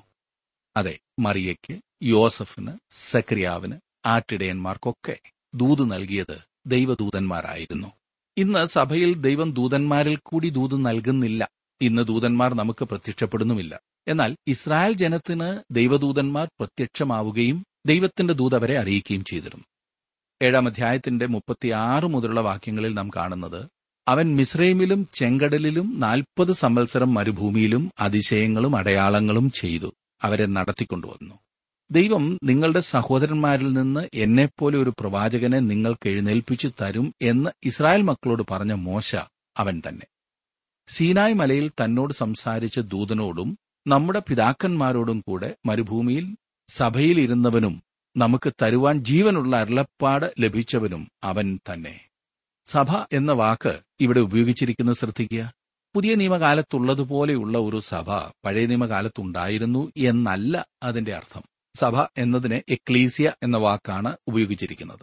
[0.76, 3.74] അതെ മറിയയ്ക്ക് യോസഫിന് സക്രിയാവിന്
[4.06, 5.20] ആട്ടിടയന്മാർക്കൊക്കെ
[5.54, 7.88] ദൂത് നൽകിയത് ദൈവദൂതന്മാരായിരുന്നു.
[8.36, 11.48] ഇന്ന് സഭയിൽ ദൈവം ദൂതന്മാരിൽ കൂടി ദൂത് നൽകുന്നില്ല.
[11.80, 13.80] ഇന്ന് ദൂതന്മാർ നമുക്ക് പ്രത്യക്ഷപ്പെടുന്നുമില്ല.
[14.08, 19.64] എന്നാൽ ഇസ്രായേൽ ജനത്തിന് ദൈവദൂതന്മാർ പ്രത്യക്ഷമാവുകയും ദൈവത്തിന്റെ ദൂത് അവരെ അറിയിക്കുകയും ചെയ്തിരുന്നു.
[20.42, 23.68] ഏഴാം അധ്യായത്തിന്റെ മുപ്പത്തിയാറ് മുതലുള്ള വാക്യങ്ങളിൽ നാം കാണുന്നത്
[24.08, 29.94] അവൻ മിസ്രൈമിലും ചെങ്കടലിലും നാൽപ്പത് സംവത്സരം മരുഭൂമിയിലും അതിശയങ്ങളും അടയാളങ്ങളും ചെയ്തു.
[30.22, 31.34] അവരെ നടത്തിക്കൊണ്ടുവന്നു.
[31.90, 39.16] ദൈവം നിങ്ങളുടെ സഹോദരന്മാരിൽ നിന്ന് എന്നെപ്പോലെ ഒരു പ്രവാചകനെ നിങ്ങൾക്ക് എഴുന്നേൽപ്പിച്ചു തരും എന്ന് ഇസ്രായേൽ മക്കളോട് പറഞ്ഞ മോശ
[39.56, 40.06] അവൻ തന്നെ.
[40.88, 46.36] സീനായ് മലയിൽ തന്നോട് സംസാരിച്ച ദൂതനോടും നമ്മുടെ പിതാക്കന്മാരോടും കൂടെ മരുഭൂമിയിൽ
[46.68, 47.82] സഭയിലിരുന്നവനും
[48.16, 52.00] നമുക്ക് തരുവാൻ ജീവനുള്ള അരുളപ്പാട് ലഭിച്ചവനും അവൻ തന്നെ.
[52.66, 55.52] സഭ എന്ന വാക്ക് ഇവിടെ ഉപയോഗിച്ചിരിക്കുന്നത് ശ്രദ്ധിക്കുക.
[55.94, 58.12] പുതിയ നിയമകാലത്തുള്ളതുപോലെയുള്ള ഒരു സഭ
[58.44, 61.42] പഴയ നിയമകാലത്തുണ്ടായിരുന്നു എന്നല്ല അതിന്റെ അർത്ഥം.
[61.74, 64.98] സഭ എന്നതിന് എക്ലീസിയ എന്ന വാക്കാണ് ഉപയോഗിച്ചിരിക്കുന്നത്.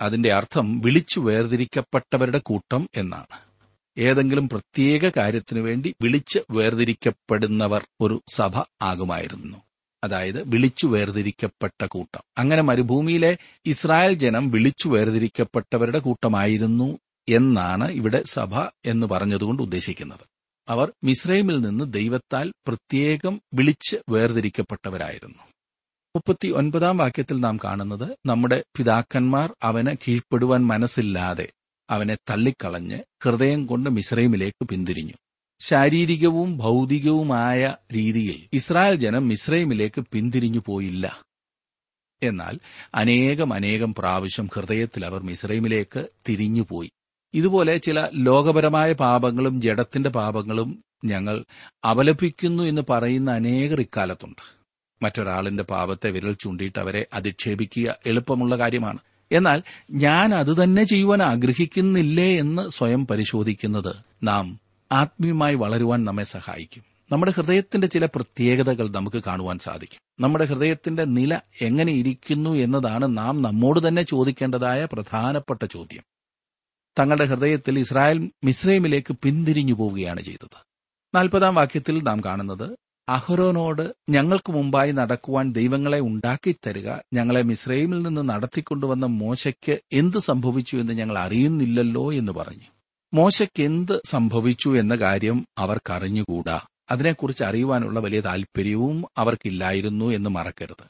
[0.00, 3.50] അതിന്റെ അർത്ഥം വിളിച്ചു വേർതിരിക്കപ്പെട്ടവരുടെ കൂട്ടം എന്നാണ്.
[3.98, 9.56] ഏതെങ്കിലും പ്രത്യേക കാര്യത്തിനു വേണ്ടി വിളിച്ച് വേർതിരിക്കപ്പെടുന്നവർ ഒരു സഭ ആകുമായിരുന്നു.
[10.04, 12.20] അതായത് വിളിച്ചു വേർതിരിക്കപ്പെട്ട കൂട്ടം.
[12.38, 20.20] അങ്ങനെ മരുഭൂമിയിലെ ഇസ്രായേൽ ജനം വിളിച്ചു വേർതിരിക്കപ്പെട്ടവരുടെ കൂട്ടമായിരുന്നു എന്നാണ് ഇവിടെ സഭ എന്ന് പറഞ്ഞതുകൊണ്ട് ഉദ്ദേശിക്കുന്നത്.
[20.68, 25.38] അവർ മിസ്രൈമിൽ നിന്ന് ദൈവത്താൽ പ്രത്യേകം വിളിച്ച് വേർതിരിക്കപ്പെട്ടവരായിരുന്നു.
[26.16, 31.52] മുപ്പത്തി ഒൻപതാം വാക്യത്തിൽ നാം കാണുന്നത് നമ്മുടെ പിതാക്കന്മാർ അവന് കീഴ്പ്പെടുവാൻ മനസ്സില്ലാതെ
[31.90, 35.12] അവനെ തള്ളിക്കളഞ്ഞ് ഹൃദയം കൊണ്ട് മിസ്രൈമിലേക്ക് പിന്തിരിഞ്ഞു.
[35.60, 41.22] ശാരീരികവും ഭൗതികവുമായ രീതിയിൽ ഇസ്രായേൽ ജനം മിസ്രൈമിലേക്ക് പിന്തിരിഞ്ഞു പോയില്ല.
[42.22, 42.58] എന്നാൽ
[42.94, 46.90] അനേകം അനേകം പ്രാവശ്യം ഹൃദയത്തിൽ അവർ മിസ്രൈമിലേക്ക് തിരിഞ്ഞുപോയി
[47.34, 51.44] ഇതുപോലെ ചില ലോകപരമായ പാപങ്ങളും ജഡത്തിന്റെ പാപങ്ങളും ഞങ്ങൾ
[51.90, 54.60] അപലപിക്കുന്നു എന്ന് പറയുന്ന അനേകർ ഇക്കാലത്തുണ്ട്.
[55.02, 58.98] മറ്റൊരാളിന്റെ പാപത്തെ വിരൽ ചൂണ്ടിയിട്ട് അവരെ അധിക്ഷേപിക്കുക എളുപ്പമുള്ള കാര്യമാണ്.
[59.32, 64.60] എന്നാൽ ഞാൻ അത് തന്നെ ചെയ്യുവാൻ ആഗ്രഹിക്കുന്നില്ലേ എന്ന് സ്വയം പരിശോധിക്കുന്നത് നാം
[64.92, 66.84] ആത്മീയമായി വളരുവാൻ നമ്മെ സഹായിക്കും.
[67.12, 70.00] നമ്മുടെ ഹൃദയത്തിന്റെ ചില പ്രത്യേകതകൾ നമുക്ക് കാണുവാൻ സാധിക്കും.
[70.20, 76.02] നമ്മുടെ ഹൃദയത്തിന്റെ നില എങ്ങനെ ഇരിക്കുന്നു എന്നതാണ് നാം നമ്മോട് തന്നെ ചോദിക്കേണ്ടതായ പ്രധാനപ്പെട്ട ചോദ്യം.
[76.98, 80.66] തങ്ങളുടെ ഹൃദയത്തിൽ ഇസ്രായേൽ മിസ്രൈമിലേക്ക് പിന്തിരിഞ്ഞു പോവുകയാണ് ചെയ്തത്.
[81.14, 82.78] നാൽപ്പതാം വാക്യത്തിൽ നാം കാണുന്നത്
[83.08, 91.18] അഹ്റോനോട് ഞങ്ങൾക്ക് മുമ്പായി നടക്കുവാൻ ദൈവങ്ങളെ ഉണ്ടാക്കിത്തരിക ഞങ്ങളെ മിസ്രൈമിൽ നിന്ന് നടത്തിക്കൊണ്ടുവന്ന മോശയ്ക്ക് എന്ത് സംഭവിച്ചു എന്ന് ഞങ്ങൾ
[91.18, 92.79] അറിയുന്നില്ലല്ലോ എന്ന് പറഞ്ഞു.
[93.14, 96.60] മോശയ്ക്ക് എന്ത് സംഭവിച്ചു എന്ന കാര്യം അവർക്കറിഞ്ഞുകൂടാ.
[96.90, 100.84] അതിനെക്കുറിച്ച് അറിയുവാനുള്ള വലിയ താൽപര്യവും അവർക്കില്ലായിരുന്നു എന്ന് മറക്കരുത്.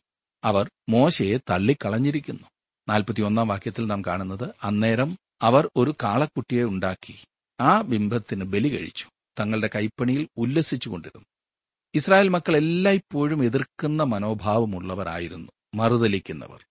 [0.44, 2.46] അവർ മോശയെ തള്ളിക്കളഞ്ഞിരിക്കുന്നു.
[2.88, 7.14] നാൽപ്പത്തിയൊന്നാം വാക്യത്തിൽ നാം കാണുന്നത് അന്നേരം അവർ ഒരു കാളക്കുട്ടിയെ ഉണ്ടാക്കി.
[7.60, 9.06] ആ ബിംബത്തിന് ബലി കഴിച്ചു.
[9.40, 11.26] തങ്ങളുടെ കൈപ്പണിയിൽ ഉല്ലസിച്ചുകൊണ്ടിരുന്നു.
[11.94, 15.52] ഇസ്രായേൽ മക്കൾ എല്ലായ്പ്പോഴും എതിർക്കുന്ന മനോഭാവമുള്ളവരായിരുന്നു.
[15.74, 16.66] മറുതലിക്കുന്നവർ.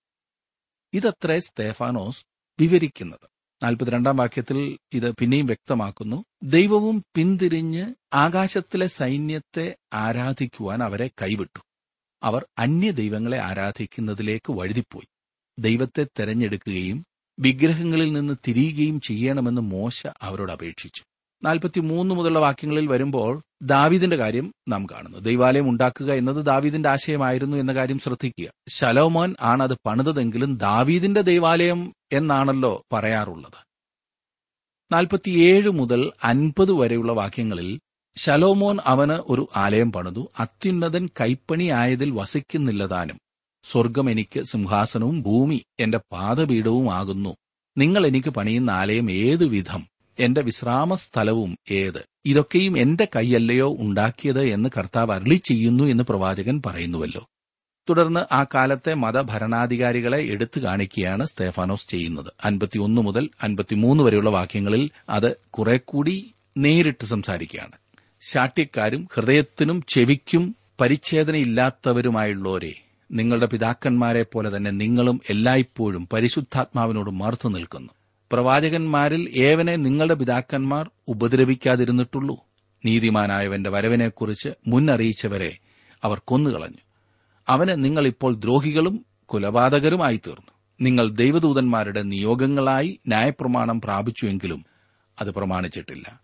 [0.93, 2.25] ഇതത്രേ സ്തേഫാനോസ്
[2.59, 3.38] വിവരിക്കുന്നത്.
[3.63, 6.25] നാൽപ്പത്തിരണ്ടാം വാക്യത്തിൽ ഇത് പിന്നെയും വ്യക്തമാക്കുന്നു.
[6.43, 11.59] ദൈവവും പിന്തിരിഞ്ഞ് ആകാശത്തിലെ സൈന്യത്തെ ആരാധിക്കുവാൻ അവരെ കൈവിട്ടു.
[12.23, 15.07] അവർ അന്യ ദൈവങ്ങളെ ആരാധിക്കുന്നതിലേക്ക് വഴുതിപ്പോയി.
[15.59, 17.05] ദൈവത്തെ തെരഞ്ഞെടുക്കുകയും
[17.39, 21.03] വിഗ്രഹങ്ങളിൽ നിന്ന് തിരിയുകയും ചെയ്യണമെന്ന് മോശ അവരോട് അപേക്ഷിച്ചു.
[21.43, 25.17] നാൽപ്പത്തിമൂന്ന് മുതലുള്ള വാക്യങ്ങളിൽ വരുമ്പോൾ ദാവീദിന്റെ കാര്യം നാം കാണുന്നു.
[25.17, 28.49] ദൈവാലയം ഉണ്ടാക്കുക എന്നത് ദാവീദിന്റെ ആശയമായിരുന്നു എന്ന കാര്യം ശ്രദ്ധിക്കുക.
[28.69, 33.69] ശലോമോൻ ആണ് അത് പണിതതെങ്കിലും ദാവീദിന്റെ ദൈവാലയം എന്നാണല്ലോ പറയാറുള്ളത്.
[34.93, 37.79] നാൽപ്പത്തിയേഴ് മുതൽ അൻപത് വരെയുള്ള വാക്യങ്ങളിൽ
[38.17, 40.31] ശലോമോൻ അവന് ഒരു ആലയം പണിതു.
[40.39, 43.19] അത്യുന്നതൻ കൈപ്പണിയായതിൽ വസിക്കുന്നില്ലതാനും
[43.63, 47.35] സ്വർഗം എനിക്ക് സിംഹാസനവും ഭൂമി എന്റെ പാദപീഠവുമാകുന്നു
[47.77, 49.87] നിങ്ങൾ എനിക്ക് പണിയുന്ന ആലയം ഏതു വിധം?
[50.19, 52.05] എന്റെ വിശ്രാമ സ്ഥലവും ഏത്?
[52.25, 57.27] ഇതൊക്കെയും എന്റെ കൈയല്ലയോ ഉണ്ടാക്കിയത് എന്ന് കർത്താവ് അരളി ചെയ്യുന്നു എന്ന് പ്രവാചകൻ പറയുന്നുവല്ലോ.
[57.89, 62.33] തുടർന്ന് ആ കാലത്തെ മതഭരണാധികാരികളെ എടുത്തു കാണിക്കുകയാണ് സ്തേഫാനോസ് ചെയ്യുന്നത്.
[62.45, 67.71] അൻപത്തിയൊന്ന് മുതൽ അൻപത്തിമൂന്ന് വരെയുള്ള വാക്യങ്ങളിൽ അത് കുറെ കൂടി നേരിട്ട് സംസാരിക്കുകയാണ്.
[68.21, 72.73] ശാഠ്യക്കാരും ഹൃദയത്തിനും ചെവിക്കും പരിച്ഛേദനയില്ലാത്തവരുമായുള്ളവരെ
[73.11, 77.89] നിങ്ങളുടെ പിതാക്കന്മാരെ പോലെ തന്നെ നിങ്ങളും എല്ലായ്പ്പോഴും പരിശുദ്ധാത്മാവിനോട് മറുത്തു നിൽക്കുന്നു.
[78.31, 82.45] പ്രവാചകന്മാരിൽ ഏവനെ നിങ്ങളുടെ പിതാക്കന്മാർ ഉപദ്രവിക്കാതിരുന്നിട്ടുള്ളൂ.
[82.85, 85.57] നീതിമാനായവന്റെ വരവിനെക്കുറിച്ച് മുന്നറിയിച്ചവരെ
[86.03, 86.88] അവർ കൊന്നുകളഞ്ഞു.
[87.49, 94.65] അവന് നിങ്ങൾ ഇപ്പോൾ ദ്രോഹികളും കുലപാതകരുമായി തീർന്നു നിങ്ങൾ ദൈവദൂതന്മാരുടെ നിയോഗങ്ങളായി ന്യായപ്രമാണം പ്രാപിച്ചുവെങ്കിലും
[95.21, 96.21] അത് പ്രമാണിച്ചിട്ടില്ല.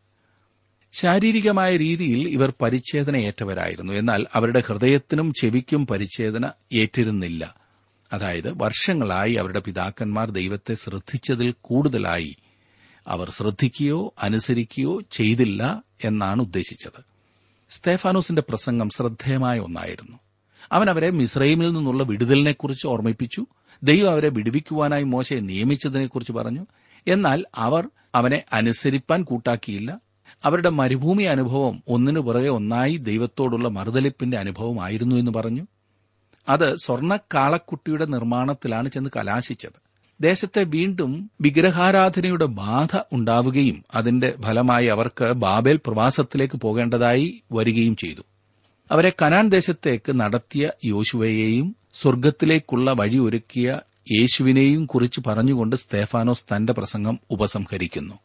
[0.93, 3.93] ശാരീരികമായ രീതിയിൽ ഇവർ പരിച്ഛേദനയേറ്റവരായിരുന്നു.
[3.93, 7.55] എന്നാൽ അവരുടെ ഹൃദയത്തിനും ചെവിക്കും പരിച്ഛേദന ഏറ്റിരുന്നില്ല.
[8.13, 12.35] അതായത് വർഷങ്ങളായി അവരുടെ പിതാക്കന്മാർ ദൈവത്തെ ശ്രദ്ധിച്ചതിൽ കൂടുതലായി
[13.07, 17.03] അവർ ശ്രദ്ധിക്കുകയോ അനുസരിക്കുകയോ ചെയ്തില്ല എന്നാണ് ഉദ്ദേശിച്ചത്.
[17.69, 20.17] സ്തേഫാനോസിന്റെ പ്രസംഗം ശ്രദ്ധേയമായ ഒന്നായിരുന്നു.
[20.71, 23.45] അവൻ അവരെ മിസ്രൈമിൽ നിന്നുള്ള വിടുതലിനെക്കുറിച്ച് ഓർമ്മിപ്പിച്ചു.
[23.83, 26.65] ദൈവം അവരെ വിടുവിക്കുവാനായി മോശയെ നിയമിച്ചതിനെക്കുറിച്ച് പറഞ്ഞു.
[27.07, 29.99] എന്നാൽ അവർ അവനെ അനുസരിപ്പാൻ കൂട്ടാക്കിയില്ല.
[30.43, 35.67] അവരുടെ മരുഭൂമി അനുഭവം ഒന്നിനു പുറകെ ഒന്നായി ദൈവത്തോടുള്ള മറുതലിപ്പിന്റെ അനുഭവമായിരുന്നു എന്ന് പറഞ്ഞു.
[36.49, 39.85] അത് സ്വർണക്കാളക്കുട്ടിയുടെ നിർമ്മാണത്തിലാണ് ചെന്ന് കലാശിച്ചത്.
[40.21, 48.21] ദേശത്തെ വീണ്ടും വിഗ്രഹാരാധനയുടെ ബാധ ഉണ്ടാവുകയും അതിന്റെ ഫലമായി അവർക്ക് ബാബേൽ പ്രവാസത്തിലേക്ക് പോകേണ്ടതായി വരികയും ചെയ്തു.
[48.91, 53.79] അവരെ കനാൻ ദേശത്തേക്ക് നടത്തിയ യോശുവയെയും സ്വർഗത്തിലേക്കുള്ള വഴി ഒരുക്കിയ
[54.11, 58.15] യേശുവിനെയും കുറിച്ച് പറഞ്ഞുകൊണ്ട് സ്തേഫാനോസ് തന്റെ പ്രസംഗം ഉപസംഹരിക്കുന്നു.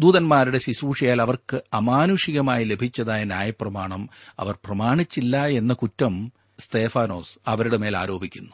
[0.00, 8.52] ദൂതന്മാരുടെ ശുശ്രൂഷയാൽ അവർക്ക് അമാനുഷികമായി ലഭിച്ചതായ ന്യായപ്രമാണം അവർ പ്രമാണിച്ചില്ല എന്ന കുറ്റം സ്തേഫാനോസ് അവരുടെ മേൽ ആരോപിക്കുന്നു.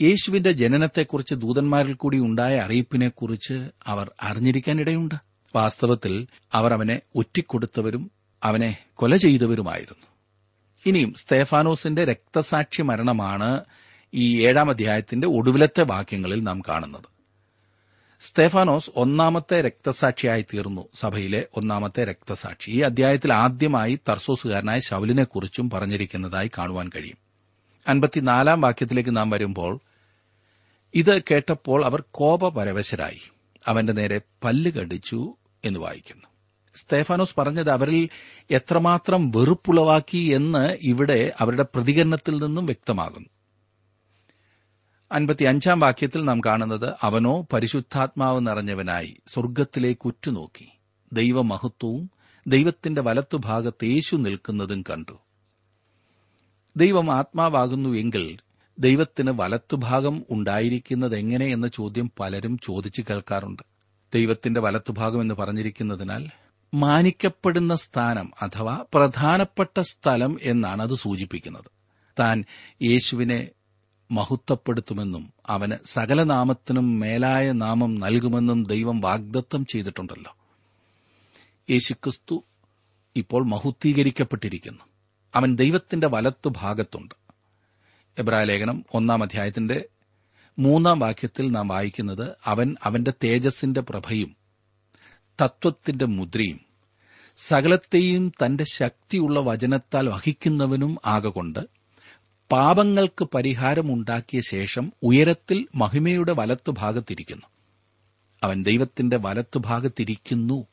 [0.00, 5.14] യേശുവിന്റെ ജനനത്തെക്കുറിച്ച് ദൂതന്മാരിൽ കൂടി ഉണ്ടായ അറിയിപ്പിനെക്കുറിച്ച് അവർ അറിഞ്ഞിരിക്കാനിടയുണ്ട്.
[5.56, 8.10] വാസ്തവത്തിൽ അവർ അവനെ ഒറ്റിക്കൊടുത്തവരും
[8.44, 10.09] അവനെ കൊല ചെയ്തവരുമായിരുന്നു.
[10.86, 13.64] ഇനിയും സ്തേഫാനോസിന്റെ രക്തസാക്ഷി മരണമാണ്
[14.14, 17.20] ഈ ഏഴാം അധ്യായത്തിന്റെ ഒടുവിലത്തെ വാക്യങ്ങളിൽ നാം കാണുന്നത്.
[18.20, 22.70] സ്തേഫാനോസ് ഒന്നാമത്തെ രക്തസാക്ഷിയായി തീർന്നു സഭയിലെ ഒന്നാമത്തെ രക്തസാക്ഷി.
[22.70, 27.16] ഈ അധ്യായത്തിൽ ആദ്യമായി തർസോസുകാരനായ ശൗലിനെക്കുറിച്ചും പറഞ്ഞിരിക്കുന്നതായി കാണുവാൻ കഴിയും.
[27.88, 29.78] അൻപത്തിനാലാം വാക്യത്തിലേക്ക് നാം വരുമ്പോൾ
[30.94, 33.30] ഇത് കേട്ടപ്പോൾ അവർ കോപപരവശരായി
[33.66, 36.29] അവന്റെ നേരെ പല്ല് കടിച്ചു എന്ന് വായിക്കുന്നു.
[36.74, 38.08] സ്തേഫാനോസ് പറഞ്ഞത് അവരിൽ
[38.50, 43.28] എത്രമാത്രം വെറുപ്പുളവാക്കി എന്ന് ഇവിടെ അവരുടെ പ്രതികരണത്തിൽ നിന്നും വ്യക്തമാകുന്നു.
[45.12, 50.68] അൻപത്തിയഞ്ചാം വാക്യത്തിൽ നാം കാണുന്നത് അവനോ പരിശുദ്ധാത്മാവ് നിറഞ്ഞവനായി സ്വർഗത്തിലേക്ക് ഉറ്റുനോക്കി
[51.12, 52.10] ദൈവമഹത്വവും
[52.46, 55.18] ദൈവത്തിന്റെ വലത്തുഭാഗത്ത് യേശു നിൽക്കുന്നതും കണ്ടു.
[56.76, 58.38] ദൈവം ആത്മാവാകുന്നു എങ്കിൽ
[58.78, 63.62] ദൈവത്തിന് വലത്തുഭാഗം ഉണ്ടായിരിക്കുന്നത് എങ്ങനെ എന്ന ചോദ്യം പലരും ചോദിച്ചു കേൾക്കാറുണ്ട്.
[64.14, 66.28] ദൈവത്തിന്റെ വലത്തുഭാഗം എന്ന് പറഞ്ഞിരിക്കുന്നതിനാൽ
[66.74, 71.70] മാനിക്കപ്പെടുന്ന സ്ഥാനം അഥവാ പ്രധാനപ്പെട്ട സ്ഥലം എന്നാണ് അത് സൂചിപ്പിക്കുന്നത്.
[72.20, 72.44] താൻ
[72.82, 73.48] യേശുവിനെ
[74.10, 80.36] മഹത്വപ്പെടുത്തുമെന്നും അവന് സകല നാമത്തിനും മേലായ നാമം നൽകുമെന്നും ദൈവം വാഗ്ദത്തം ചെയ്തിട്ടുണ്ടല്ലോ.
[81.70, 82.44] യേശുക്രിസ്തു
[83.16, 84.80] ഇപ്പോൾ മഹുദ്ധീകരിക്കപ്പെട്ടിരിക്കുന്നു
[85.34, 87.14] അവൻ ദൈവത്തിന്റെ വലത്തുഭാഗത്തുണ്ട്
[88.18, 89.84] എബ്രായ ലേഖനം ഒന്നാം അധ്യായത്തിന്റെ
[90.58, 94.39] മൂന്നാം വാക്യത്തിൽ നാം വായിക്കുന്നത് അവൻ അവന്റെ തേജസ്സിന്റെ പ്രഭയും
[95.40, 96.60] തത്വത്തിന്റെ മുദ്രയും
[97.36, 101.58] സകലത്തെയും തന്റെ ശക്തിയുള്ള വചനത്താൽ വഹിക്കുന്നവനും ആകൊണ്ട്
[102.52, 107.46] പാപങ്ങൾക്ക് പരിഹാരമുണ്ടാക്കിയ ശേഷം ഉയരത്തിൽ മഹിമയുടെ വലത്തുഭാഗത്തിരിക്കുന്നു.
[108.42, 110.66] അവൻ ദൈവത്തിന്റെ വലത്തുഭാഗത്തിരിക്കുന്നു.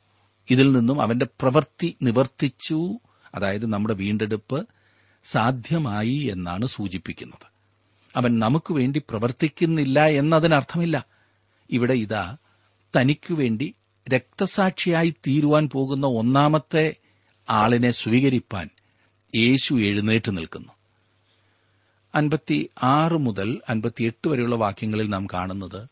[0.50, 3.00] ഇതിൽ നിന്നും അവന്റെ പ്രവൃത്തി നിവർത്തിച്ചു.
[3.36, 4.68] അതായത് നമ്മുടെ വീണ്ടെടുപ്പ്
[5.24, 7.48] സാധ്യമായി എന്നാണ് സൂചിപ്പിക്കുന്നത്.
[8.16, 11.06] അവൻ നമുക്ക് വേണ്ടി പ്രവർത്തിക്കുന്നില്ല എന്നതിനർത്ഥമില്ല.
[11.70, 12.38] ഇവിടെ ഇതാ
[12.96, 13.76] തനിക്കു വേണ്ടി
[14.10, 16.96] രക്തസാക്ഷിയായി തീരുവാൻ പോകുന്ന ഒന്നാമത്തെ
[17.50, 18.70] ആളിനെ സ്വീകരിപ്പാൻ
[19.36, 20.74] യേശു എഴുന്നേറ്റ് നിൽക്കുന്നു.
[22.16, 25.88] അൻപത്തി ആറ് മുതൽ അൻപത്തിയെട്ട് വരെയുള്ള വാക്യങ്ങളിൽ നാം കാണുന്നത്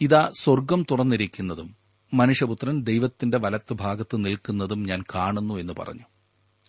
[0.00, 1.76] ഇതാ സ്വർഗം തുറന്നിരിക്കുന്നതും
[2.14, 6.02] മനുഷ്യപുത്രൻ ദൈവത്തിന്റെ വലത്തുഭാഗത്ത് നിൽക്കുന്നതും ഞാൻ കാണുന്നു എന്ന് പറഞ്ഞു.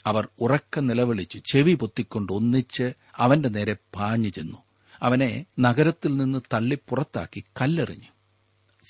[0.05, 4.57] അവർ ഉറക്ക നിലവിളിച്ച് ചെവി പൊത്തിക്കൊണ്ട് ഒന്നിച്ച് അവന്റെ നേരെ പാഞ്ഞു ചെന്നു.
[5.03, 8.07] അവനെ നഗരത്തിൽ നിന്ന് തള്ളിപ്പുറത്താക്കി കല്ലെറിഞ്ഞു.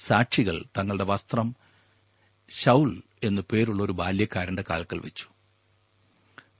[0.03, 1.55] സാക്ഷികൾ തങ്ങളുടെ വസ്ത്രം
[2.49, 5.25] ഷൌൽ എന്നു പേരുള്ള ഒരു ബാല്യക്കാരന്റെ കാൽക്കൽ വെച്ചു.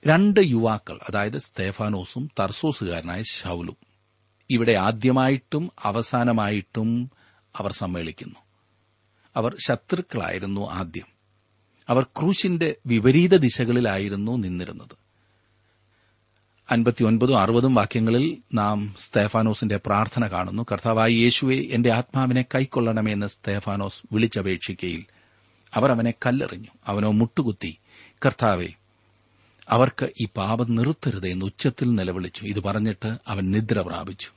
[0.07, 3.77] രണ്ട് യുവാക്കൾ അതായത് സ്തേഫാനോസും തർസോസുകാരനായ ഷൌലും
[4.49, 7.11] ഇവിടെ ആദ്യമായിട്ടും അവസാനമായിട്ടും
[7.55, 8.39] അവർ സമ്മേളിക്കുന്നു.
[9.35, 11.05] അവർ ശത്രുക്കളായിരുന്നു ആദ്യം.
[11.89, 14.97] അവർ ക്രൂശിന്റെ വിപരീത ദിശകളിലായിരുന്നു നിന്നിരുന്നത്.
[16.71, 20.65] അൻപത്തിയൊൻപതും അറുപതും വാക്യങ്ങളിൽ നാം സ്തേഫാനോസിന്റെ പ്രാർത്ഥന കാണുന്നു.
[20.71, 25.05] കർത്താവായി യേശുവെ എന്റെ ആത്മാവിനെ കൈക്കൊള്ളണമെന്ന് സ്തേഫാനോസ് വിളിച്ചപേക്ഷിക്കയിൽ
[25.73, 26.67] അവർ അവനെ കല്ലെറിഞ്ഞു.
[26.87, 27.77] അവനോ മുട്ടുകുത്തി
[28.25, 28.67] കർത്താവെ
[29.69, 32.45] അവർക്ക് ഈ പാപം നിർത്തരുത് എന്ന് ഉച്ചത്തിൽ നിലവിളിച്ചു.
[32.45, 34.31] ഇത് പറഞ്ഞിട്ട് അവൻ നിദ്ര പ്രാപിച്ചു.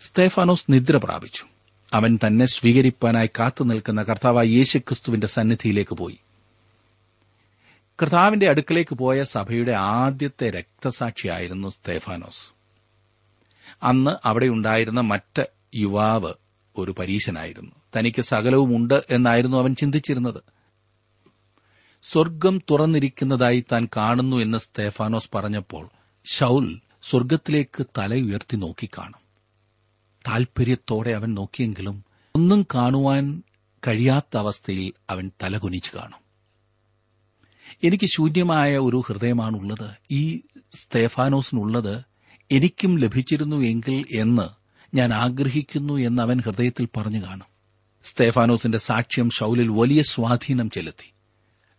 [0.00, 1.44] സ്തേഫാനോസ് നിദ്ര പ്രാപിച്ചു.
[1.92, 6.18] അവൻ തന്നെ സ്വീകരിപ്പാനായി കാത്തു നിൽക്കുന്ന കർത്താവായ യേശുക്രിസ്തുവിന്റെ സന്നിധിയിലേക്ക് പോയി.
[8.02, 12.52] കർത്താവിന്റെ അടുക്കലേക്ക് പോയ സഭയുടെ ആദ്യത്തെ രക്തസാക്ഷിയായിരുന്നു സ്തേഫാനോസ്.
[13.82, 16.32] അന്ന് അവിടെയുണ്ടായിരുന്ന മറ്റ് യുവാവ്
[16.76, 17.77] ഒരു പരീശനായിരുന്നു.
[17.96, 20.42] തനിക്ക് സകലവുമുണ്ട് എന്നായിരുന്നു അവൻ ചിന്തിച്ചിരുന്നത്.
[22.02, 25.88] സ്വർഗം തുറന്നിരിക്കുന്നതായി താൻ കാണുന്നു എന്ന് സ്തേഫാനോസ് പറഞ്ഞപ്പോൾ
[26.24, 29.28] ഷൌൽ സ്വർഗത്തിലേക്ക് തലയുയർത്തി നോക്കിക്കാണും.
[30.28, 32.04] താൽപര്യത്തോടെ അവൻ നോക്കിയെങ്കിലും
[32.36, 33.42] ഒന്നും കാണുവാൻ
[33.88, 36.28] കഴിയാത്ത അവസ്ഥയിൽ അവൻ തലകുനിച്ചു കാണും.
[37.84, 39.90] എനിക്ക് ശൂന്യമായ ഒരു ഹൃദയമാണുള്ളത്.
[40.10, 40.40] ഈ
[40.74, 42.02] സ്തേഫാനോസിനുള്ളത്
[42.50, 44.42] എനിക്കും ലഭിച്ചിരുന്നു എങ്കിൽ എന്ന്
[44.96, 47.57] ഞാൻ ആഗ്രഹിക്കുന്നു എന്ന് അവൻ ഹൃദയത്തിൽ പറഞ്ഞു കാണും.
[48.08, 51.12] സ്തേഫാനോസിന്റെ സാക്ഷ്യം ഷൌലിൽ വലിയ സ്വാധീനം ചെലുത്തി.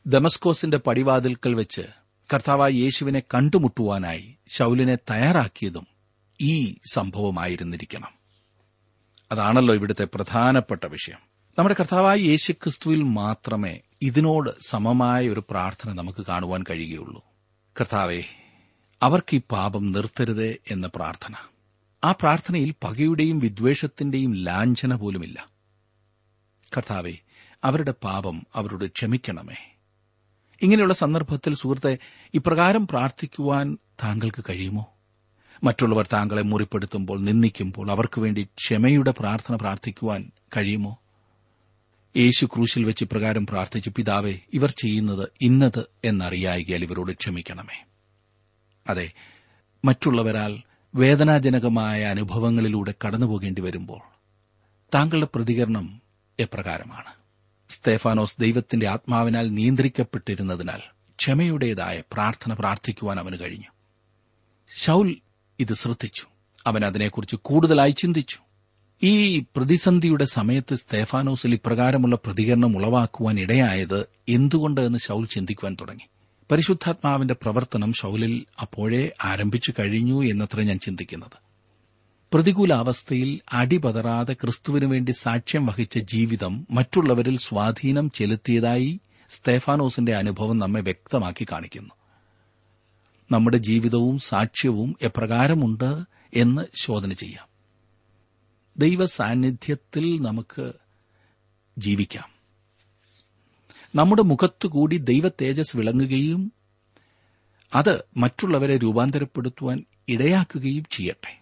[0.08, 1.82] ദമസ്കോസിന്റെ പടിവാതിൽക്കൽ വെച്ച്
[2.34, 5.88] കർത്താവായ യേശുവിനെ കണ്ടുമുട്ടുവാനായി ഷൌലിനെ തയ്യാറാക്കിയതും
[6.42, 8.12] ഈ സംഭവമായിരുന്നിരിക്കണം.
[9.32, 11.18] അതാണല്ലോ ഇവിടുത്തെ പ്രധാനപ്പെട്ട വിഷയം.
[11.60, 17.26] നമ്മുടെ കർത്താവായ യേശുക്രിസ്തുവിൽ മാത്രമേ ഇതിനോട് സമമായ ഒരു പ്രാർത്ഥന നമുക്ക് കാണുവാൻ കഴിയുകയുള്ളൂ.
[17.80, 18.24] കർത്താവെ
[19.02, 21.34] അവർക്ക് ഈ പാപം നിർത്തരുതേ എന്ന പ്രാർത്ഥന.
[22.04, 25.49] ആ പ്രാർത്ഥനയിൽ പകയുടെയും വിദ്വേഷത്തിന്റെയും ലാഞ്ചന പോലുമില്ല.
[26.78, 27.14] കർത്താവെ
[27.64, 29.76] അവരുടെ പാപം അവരോട് ക്ഷമിക്കണമേ.
[30.62, 31.98] ഇങ്ങനെയുള്ള സന്ദർഭത്തിൽ സുഹൃത്തെ
[32.34, 34.94] ഇപ്രകാരം പ്രാർത്ഥിക്കുവാൻ താങ്കൾക്ക് കഴിയുമോ?
[35.64, 40.98] മറ്റുള്ളവർ താങ്കളെ മുറിപ്പെടുത്തുമ്പോൾ നിന്ദിക്കുമ്പോൾ അവർക്ക് വേണ്ടി ക്ഷമയുടെ പ്രാർത്ഥന പ്രാർത്ഥിക്കുവാൻ കഴിയുമോ?
[42.18, 47.86] യേശു ക്രൂശിൽ വെച്ച് ഇപ്രകാരം പ്രാർത്ഥിച്ചു പിതാവെ ഇവർ ചെയ്യുന്നത് ഇന്നത് എന്നറിയായികയാൽ ഇവരോട് ക്ഷമിക്കണമേ.
[48.88, 49.12] അതെ
[49.86, 50.62] മറ്റുള്ളവരാൽ
[50.96, 54.00] വേദനാജനകമായ അനുഭവങ്ങളിലൂടെ കടന്നുപോകേണ്ടി വരുമ്പോൾ
[54.94, 56.02] താങ്കളുടെ പ്രതികരണം
[56.39, 57.19] എപ്രകാരമാണ്
[57.69, 60.80] സ്തേഫാനോസ് ദൈവത്തിന്റെ ആത്മാവിനാൽ നിയന്ത്രിക്കപ്പെട്ടിരുന്നതിനാൽ
[61.19, 63.65] ക്ഷമയുടേതായ പ്രാർത്ഥന പ്രാർത്ഥിക്കുവാൻ അവന് കഴിഞ്ഞു.
[64.78, 65.15] ശൌൽ
[65.60, 66.23] ഇത് ശ്രദ്ധിച്ചു.
[66.67, 68.38] അവൻ അതിനെക്കുറിച്ച് കൂടുതലായി ചിന്തിച്ചു.
[69.04, 76.08] ഈ പ്രതിസന്ധിയുടെ സമയത്ത് സ്തേഫാനോസിൽ ഇപ്രകാരമുള്ള പ്രതികരണം ഉളവാക്കുവാൻ ഇടയായത് എന്തുകൊണ്ട് എന്ന് ശൌൽ ചിന്തിക്കുവാൻ തുടങ്ങി.
[76.52, 81.49] പരിശുദ്ധാത്മാവിന്റെ പ്രവർത്തനം ശൌലിൽ അപ്പോഴേ ആരംഭിച്ചു കഴിഞ്ഞു എന്നത്ര ഞാൻ ചിന്തിക്കുന്നത്.
[82.34, 91.89] പ്രതികൂലാവസ്ഥയിൽ അടിപതറാതെ ക്രിസ്തുവിനു വേണ്ടി സാക്ഷ്യം വഹിച്ച ജീവിതം മറ്റുള്ളവരിൽ സ്വാധീനം ചെലുത്തിയതായി സ്തേഫാനോസിന്റെ അനുഭവം നമ്മെ വ്യക്തമാക്കി കാണിക്കുന്നു.
[93.32, 97.48] നമ്മുടെ ജീവിതവും സാക്ഷ്യവും എപ്രകാരമുണ്ട് എന്ന് ശോധന ചെയ്യാം.
[98.78, 100.74] ദൈവ സാന്നിധ്യത്തിൽ നമുക്ക്
[101.78, 102.30] ജീവിക്കാം.
[103.96, 106.52] നമ്മുടെ മുഖത്തുകൂടി ദൈവ തേജസ് വിളങ്ങുകയും
[107.76, 111.38] അത് മറ്റുള്ളവരെ രൂപാന്തരപ്പെടുത്തുവാൻ ഇടയാക്കുകയും ചെയ്യട്ടെ.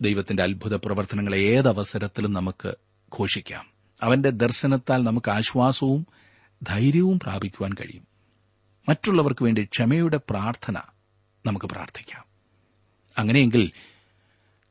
[0.00, 2.74] ദൈവത്തിന്റെ അത്ഭുത പ്രവർത്തനങ്ങളെ ഏതവസരത്തിലും നമുക്ക്
[3.18, 3.70] ഘോഷിക്കാം.
[4.02, 6.06] അവന്റെ ദർശനത്താൽ നമുക്ക് ആശ്വാസവും
[6.62, 8.06] ധൈര്യവും പ്രാപിക്കുവാൻ കഴിയും.
[8.88, 10.78] മറ്റുള്ളവർക്ക് വേണ്ടി ക്ഷമയുടെ പ്രാർത്ഥന
[11.46, 12.24] നമുക്ക് പ്രാർത്ഥിക്കാം.
[13.18, 13.72] അങ്ങനെയെങ്കിൽ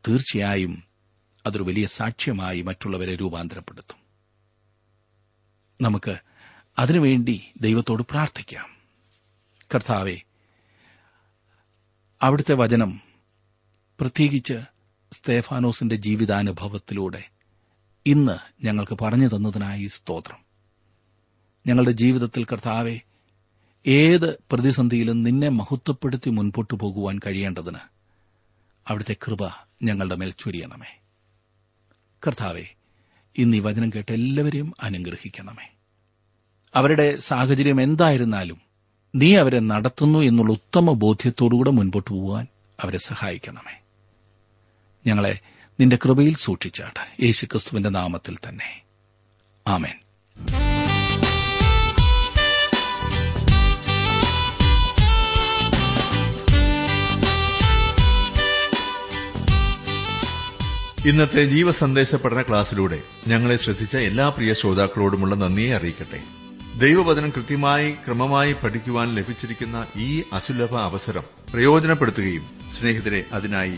[0.07, 0.83] തീർച്ചയായും
[1.45, 3.97] അതൊരു വലിയ സാക്ഷ്യമായി മറ്റുള്ളവരെ രൂപാന്തരപ്പെടുത്തും.
[5.81, 6.17] നമുക്ക്
[6.79, 8.77] അതിനുവേണ്ടി ദൈവത്തോട് പ്രാർത്ഥിക്കാം.
[9.75, 10.17] കർത്താവെ
[12.21, 13.01] അവിടുത്തെ വചനം
[13.99, 14.76] പ്രത്യേകിച്ച്
[15.13, 17.23] സ്തേഫാനോസിന്റെ ജീവിതാനുഭവത്തിലൂടെ
[18.05, 20.37] ഇന്ന് ഞങ്ങൾക്ക് പറഞ്ഞു തന്നതിനായി സ്തോത്രം.
[21.67, 22.99] ഞങ്ങളുടെ ജീവിതത്തിൽ കർത്താവെ
[23.87, 27.77] ഏത് പ്രതിസന്ധിയിലും നിന്നെ മഹത്വപ്പെടുത്തി മുൻപോട്ടു പോകുവാൻ കഴിയേണ്ടതിന്
[28.87, 29.47] അവിടുത്തെ കൃപ
[29.83, 31.01] ഞങ്ങളുടെ മേൽ ചൊരിയണമേ.
[32.27, 32.65] കർത്താവെ
[33.37, 35.73] ഇന്ന് ഈ വചനം കേട്ട് എല്ലാവരെയും അനുഗ്രഹിക്കണമേ.
[36.75, 38.61] അവരുടെ സാഹചര്യം എന്തായിരുന്നാലും
[39.15, 42.47] നീ അവരെ നടത്തുന്നു എന്നുള്ള ഉത്തമ ബോധ്യത്തോടുകൂടെ മുൻപോട്ട് പോകാൻ
[42.83, 43.86] അവരെ സഹായിക്കണമേ.
[45.07, 45.39] ഞങ്ങളെ
[45.79, 47.23] നിന്റെ കൃപയിൽ സൂക്ഷിച്ചാട്ട്.
[47.23, 48.81] യേശുക്രിസ്തുവിന്റെ നാമത്തിൽ തന്നെ.
[49.67, 49.93] ആമേൻ.
[61.09, 66.23] ഇന്നത്തെ ജീവസന്ദേശ പഠന ക്ലാസ്സിലൂടെ ഞങ്ങളെ ശ്രദ്ധിച്ച എല്ലാ പ്രിയ ശ്രോതാക്കളോടുമുള്ള നന്ദിയെ അറിയിക്കട്ടെ.
[66.79, 73.77] ദൈവവചനം കൃത്യമായി ക്രമമായി പഠിക്കുവാൻ ലഭിച്ചിരിക്കുന്ന ഈ അസുലഭ അവസരം പ്രയോജനപ്പെടുത്തുകയും സ്നേഹിതരെ അതിനായി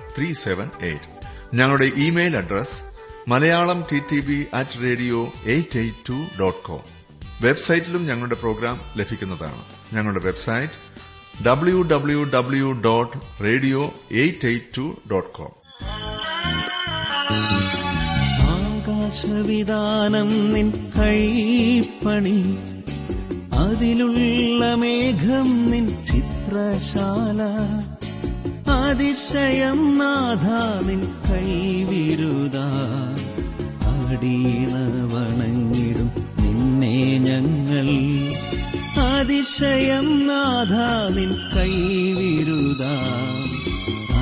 [0.17, 1.07] three seven eight
[1.53, 2.81] ഞങ്ങളുടെ email address
[3.27, 6.79] Malayalam T T V at radio eight eight two dot com
[7.41, 9.61] വെബ്സൈറ്റിലും ഞങ്ങളുടെ പ്രോഗ്രാം ലഭിക്കുന്നതാണ്.
[9.93, 10.73] ഞങ്ങളുടെ website
[11.43, 15.51] W W W dot radio eight eight two dot com
[18.49, 20.71] ആകാശവിധാനം നിൻ
[23.53, 27.41] അതിലുള്ള മേഘം നിൻ ചിത്രശാല.
[28.91, 30.45] അതിശയം നാഥ
[30.87, 32.57] നിൻ കൈവിരുത
[33.91, 34.73] അടീണ
[35.13, 36.09] വണങ്ങിടും
[36.41, 37.87] നിന്നെ ഞങ്ങൾ.
[39.05, 40.73] അതിശയം നാഥ
[41.17, 42.83] നിൻ കൈവിരുത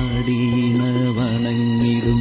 [0.02, 0.80] അടീണ
[1.18, 2.19] വണങ്ങിടും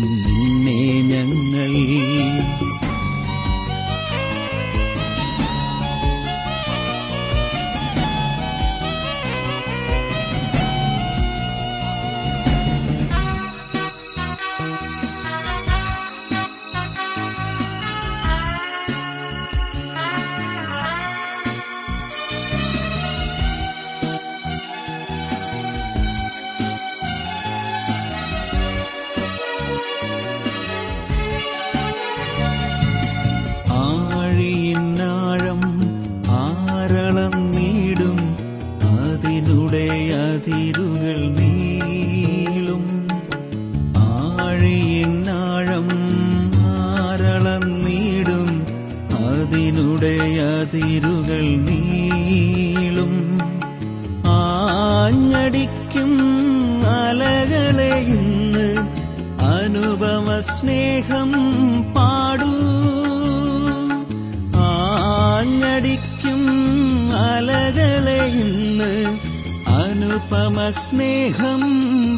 [70.50, 71.64] അനുപമ സ്നേഹം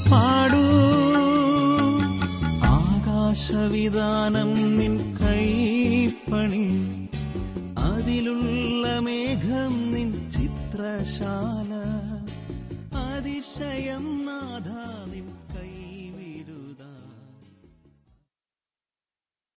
[0.09, 1.00] പാടൂ.